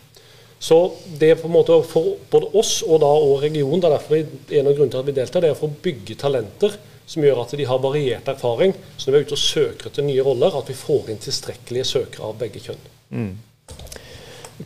Så 0.61 0.77
det 1.17 1.31
er 1.31 1.39
på 1.41 1.47
en 1.49 1.55
måte 1.55 1.77
for 1.89 2.17
både 2.29 2.51
oss 2.57 2.83
og 2.85 2.99
da 3.01 3.09
og 3.09 3.39
regionen, 3.41 3.81
det 3.81 3.89
er 3.89 3.95
derfor 3.95 4.17
vi, 4.17 4.41
en 4.59 4.67
av 4.69 4.75
grunnene 4.75 4.93
til 4.93 5.01
at 5.01 5.07
vi 5.07 5.15
deltar, 5.17 5.41
det 5.41 5.49
er 5.49 5.57
for 5.57 5.71
å 5.71 5.83
bygge 5.87 6.17
talenter 6.21 6.75
som 7.09 7.25
gjør 7.25 7.41
at 7.41 7.55
de 7.57 7.65
har 7.65 7.81
variert 7.81 8.29
erfaring. 8.29 8.75
Så 8.95 9.09
når 9.09 9.15
vi 9.15 9.21
er 9.21 9.25
ute 9.25 9.37
og 9.37 9.41
søker 9.41 9.89
etter 9.89 10.05
nye 10.05 10.25
roller, 10.25 10.57
at 10.57 10.69
vi 10.69 10.77
får 10.77 11.09
inn 11.09 11.23
tilstrekkelige 11.23 11.87
søkere 11.89 12.29
av 12.29 12.37
begge 12.39 12.61
kjønn. 12.61 12.85
Mm. 13.09 13.31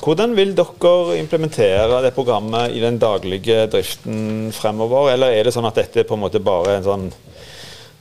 Hvordan 0.04 0.36
vil 0.36 0.52
dere 0.58 1.15
implementere 1.15 2.02
det 2.04 2.12
programmet 2.18 2.76
i 2.76 2.82
den 2.84 3.00
daglige 3.00 3.63
driften 3.72 4.52
fremover? 4.54 5.13
Eller 5.13 5.32
er 5.32 5.48
det 5.48 5.56
sånn 5.56 5.68
at 5.70 5.80
dette 5.80 6.04
på 6.04 6.18
en 6.18 6.26
måte 6.26 6.44
bare 6.44 6.74
er 6.74 6.82
en 6.82 6.89
sånn 6.89 7.06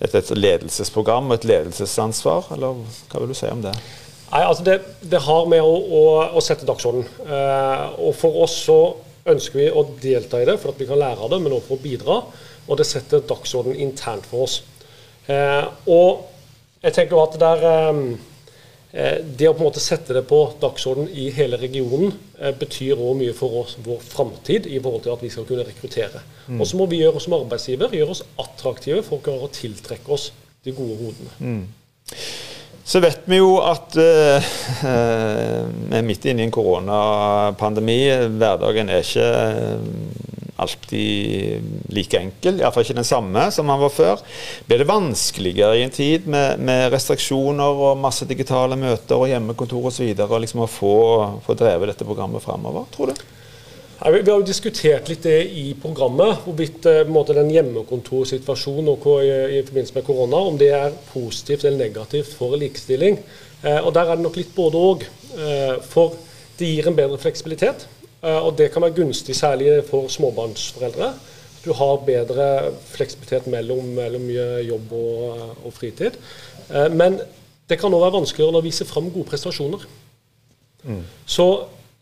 et, 0.03 0.11
et 0.11 0.33
ledelsesprogram 0.35 1.31
og 1.31 1.39
et 1.39 1.47
ledelsesansvar, 1.53 2.51
eller 2.57 2.83
hva 2.83 3.23
vil 3.23 3.31
du 3.31 3.39
si 3.39 3.47
om 3.47 3.63
det? 3.63 3.73
Nei, 4.35 4.43
altså 4.43 4.67
det, 4.67 4.77
det 5.07 5.23
har 5.23 5.49
med 5.51 5.63
å, 5.63 5.73
å, 5.73 6.05
å 6.35 6.43
sette 6.43 6.67
dagsorden. 6.67 7.07
Eh, 7.23 7.85
og 8.03 8.17
for 8.19 8.43
oss 8.43 8.59
så 8.67 8.79
ønsker 9.31 9.61
vi 9.61 9.71
å 9.71 9.87
delta 10.03 10.43
i 10.43 10.49
det 10.49 10.59
for 10.61 10.75
at 10.75 10.83
vi 10.83 10.89
kan 10.89 11.01
lære 11.01 11.23
av 11.23 11.31
det, 11.33 11.41
men 11.41 11.55
også 11.55 11.71
for 11.71 11.79
å 11.79 11.85
bidra. 11.85 12.21
Og 12.67 12.81
det 12.81 12.89
setter 12.89 13.23
dagsorden 13.29 13.79
internt 13.79 14.27
for 14.29 14.49
oss. 14.49 14.61
Eh, 15.31 15.63
og 15.87 16.83
jeg 16.85 16.97
tenker 16.99 17.23
at 17.23 17.39
det 17.39 17.45
der, 17.45 17.67
eh, 17.71 18.33
Eh, 18.95 19.17
det 19.27 19.49
å 19.51 19.55
på 19.57 19.65
en 19.65 19.67
måte 19.67 19.83
sette 19.83 20.15
det 20.15 20.23
på 20.31 20.39
dagsorden 20.63 21.09
i 21.11 21.27
hele 21.35 21.59
regionen 21.59 22.13
eh, 22.39 22.53
betyr 22.55 22.93
også 22.95 23.15
mye 23.19 23.33
for 23.35 23.57
oss, 23.65 23.73
vår 23.83 24.05
framtid 24.07 24.69
i 24.71 24.79
forhold 24.79 25.03
til 25.03 25.15
at 25.17 25.25
vi 25.25 25.31
skal 25.35 25.47
kunne 25.49 25.65
rekruttere. 25.67 26.23
Mm. 26.47 26.61
Og 26.61 26.69
så 26.71 26.79
må 26.79 26.87
vi 26.93 27.01
gjøre 27.01 27.19
oss 27.19 27.27
som 27.27 27.35
arbeidsgiver 27.35 27.97
gjøre 27.99 28.15
oss 28.15 28.23
attraktive 28.39 29.03
for 29.03 29.19
å 29.19 29.25
klare 29.25 29.49
å 29.49 29.55
tiltrekke 29.57 30.15
oss 30.15 30.29
de 30.63 30.77
gode 30.77 30.95
hodene. 31.01 31.35
Mm. 31.41 31.65
Så 32.85 33.01
vet 33.01 33.25
vi 33.25 33.39
jo 33.41 33.57
at 33.65 33.97
vi 34.85 35.97
er 35.97 36.05
midt 36.05 36.27
inne 36.29 36.45
i 36.45 36.49
en 36.49 36.53
koronapandemi. 36.53 38.01
Hverdagen 38.37 38.93
er 38.93 39.01
ikke 39.01 39.29
alltid 40.57 41.63
like 41.95 42.19
enkel, 42.19 42.61
iallfall 42.61 42.85
ikke 42.87 42.99
den 43.01 43.09
samme 43.09 43.47
som 43.55 43.71
han 43.73 43.83
var 43.83 43.93
før. 43.93 44.23
Blir 44.69 44.83
det 44.83 44.89
vanskeligere 44.89 45.79
i 45.79 45.85
en 45.87 45.95
tid 45.95 46.29
med, 46.31 46.61
med 46.63 46.91
restriksjoner 46.95 47.85
og 47.89 48.01
masse 48.01 48.27
digitale 48.31 48.79
møter 48.79 49.19
og 49.19 49.31
hjemmekontor 49.33 49.91
osv. 49.91 50.13
Liksom 50.15 50.65
å 50.65 50.71
få, 50.71 50.97
få 51.47 51.59
drevet 51.59 51.95
dette 51.95 52.07
programmet 52.07 52.45
framover, 52.45 52.87
tror 52.95 53.11
du? 53.11 53.25
Vi, 54.05 54.21
har 54.21 54.37
jo 54.37 54.45
diskutert 54.45 55.09
litt 55.09 55.25
det 55.25 55.39
i 55.57 55.71
programmet, 55.81 56.43
hvorvidt 56.45 56.85
eh, 56.91 57.07
den 57.31 57.53
hjemmekontorsituasjonen 57.55 58.91
i, 58.93 59.31
i, 59.57 59.63
forbindelse 59.65 59.97
med 59.97 60.05
korona, 60.05 60.43
om 60.45 60.59
det 60.61 60.69
er 60.77 60.93
positivt 61.09 61.65
eller 61.65 61.87
negativt 61.87 62.35
for 62.37 62.53
likestilling. 62.61 63.17
Eh, 63.63 63.81
og 63.81 63.95
Der 63.95 64.05
er 64.05 64.19
det 64.19 64.27
nok 64.27 64.37
litt 64.37 64.53
både 64.55 64.83
òg. 64.91 65.07
Eh, 65.39 65.81
for 65.89 66.19
det 66.59 66.69
gir 66.69 66.89
en 66.91 66.99
bedre 66.99 67.17
fleksibilitet. 67.19 67.87
Eh, 68.21 68.41
og 68.45 68.59
det 68.59 68.71
kan 68.73 68.85
være 68.85 68.99
gunstig 68.99 69.37
særlig 69.37 69.83
for 69.89 70.09
småbarnsforeldre. 70.13 71.15
Du 71.65 71.73
har 71.73 72.05
bedre 72.05 72.75
fleksibilitet 72.93 73.47
mellom, 73.49 73.87
mellom 73.97 74.29
jobb 74.69 74.93
og, 74.93 75.41
og, 75.65 75.73
fritid. 75.73 76.19
Eh, 76.69 76.91
men 76.93 77.21
det 77.69 77.81
kan 77.81 77.93
òg 77.93 78.05
være 78.05 78.19
vanskeligere 78.19 78.61
å 78.61 78.65
vise 78.69 78.85
fram 78.85 79.09
gode 79.15 79.31
prestasjoner. 79.33 79.89
Mm. 80.85 81.01
Så 81.25 81.49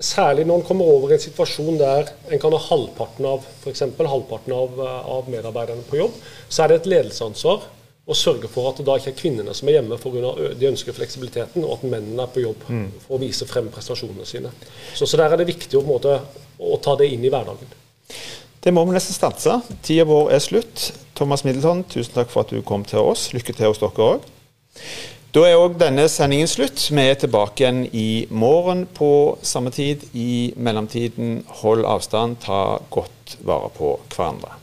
særlig 0.03 0.47
når 0.49 0.61
en 0.61 0.67
kommer 0.67 0.88
over 0.91 1.12
i 1.12 1.17
en 1.17 1.23
situasjon 1.23 1.79
der 1.81 2.11
en 2.29 2.41
kan 2.43 2.55
ha 2.55 2.59
halvparten 2.69 3.29
av 3.29 3.45
f.eks. 3.62 3.85
halvparten 3.99 4.55
av, 4.57 4.81
av 5.17 5.31
medarbeiderne 5.31 5.87
på 5.88 6.01
jobb, 6.01 6.19
så 6.49 6.65
er 6.65 6.73
det 6.73 6.81
et 6.81 6.91
ledelsesansvar 6.93 7.69
å 8.03 8.17
sørge 8.19 8.51
for 8.51 8.67
at 8.67 8.81
det 8.81 8.87
da 8.88 8.97
ikke 8.99 9.12
er 9.12 9.19
kvinnene 9.19 9.55
som 9.55 9.69
er 9.71 9.79
hjemme 9.79 9.99
pga. 10.03 10.33
de 10.59 10.71
ønsker 10.73 10.97
fleksibiliteten, 10.97 11.62
og 11.62 11.77
at 11.77 11.85
mennene 11.87 12.25
er 12.25 12.33
på 12.35 12.43
jobb 12.43 12.65
mm. 12.67 12.88
for 13.05 13.17
å 13.17 13.23
vise 13.23 13.47
frem 13.47 13.71
prestasjonene 13.73 14.27
sine. 14.27 14.51
Så, 14.95 15.07
så, 15.07 15.17
der 15.21 15.31
er 15.31 15.38
det 15.38 15.47
viktig 15.53 15.79
å, 15.79 15.85
måte, 15.87 16.19
å 16.59 16.81
ta 16.83 16.97
det 16.99 17.12
inn 17.15 17.23
i 17.23 17.31
hverdagen. 17.31 17.79
Det 18.62 18.75
må 18.75 18.85
vi 18.87 18.95
nesten 18.95 19.15
stanse. 19.15 19.61
Tida 19.87 20.07
vår 20.07 20.35
er 20.35 20.43
slutt. 20.43 20.91
Thomas 21.19 21.47
Middleton, 21.47 21.85
tusen 21.91 22.15
takk 22.15 22.31
for 22.31 22.43
at 22.43 22.51
du 22.55 22.62
kom 22.67 22.85
til 22.87 23.07
oss. 23.07 23.31
Lykke 23.35 23.55
til 23.55 23.71
hos 23.71 23.83
dere 23.83 24.11
òg. 24.17 24.29
Da 25.33 25.47
er 25.49 25.57
òg 25.57 25.79
denne 25.81 26.03
sendingen 26.12 26.49
slutt. 26.51 26.90
Vi 26.92 27.05
er 27.09 27.14
tilbake 27.16 27.62
igjen 27.62 27.79
i 27.97 28.27
morgen 28.29 28.83
på 28.85 29.38
samme 29.40 29.73
tid. 29.73 30.05
I 30.12 30.53
mellomtiden, 30.61 31.38
hold 31.62 31.87
avstand, 31.88 32.37
ta 32.45 32.59
godt 32.92 33.38
vare 33.40 33.71
på 33.73 33.95
hverandre. 34.12 34.62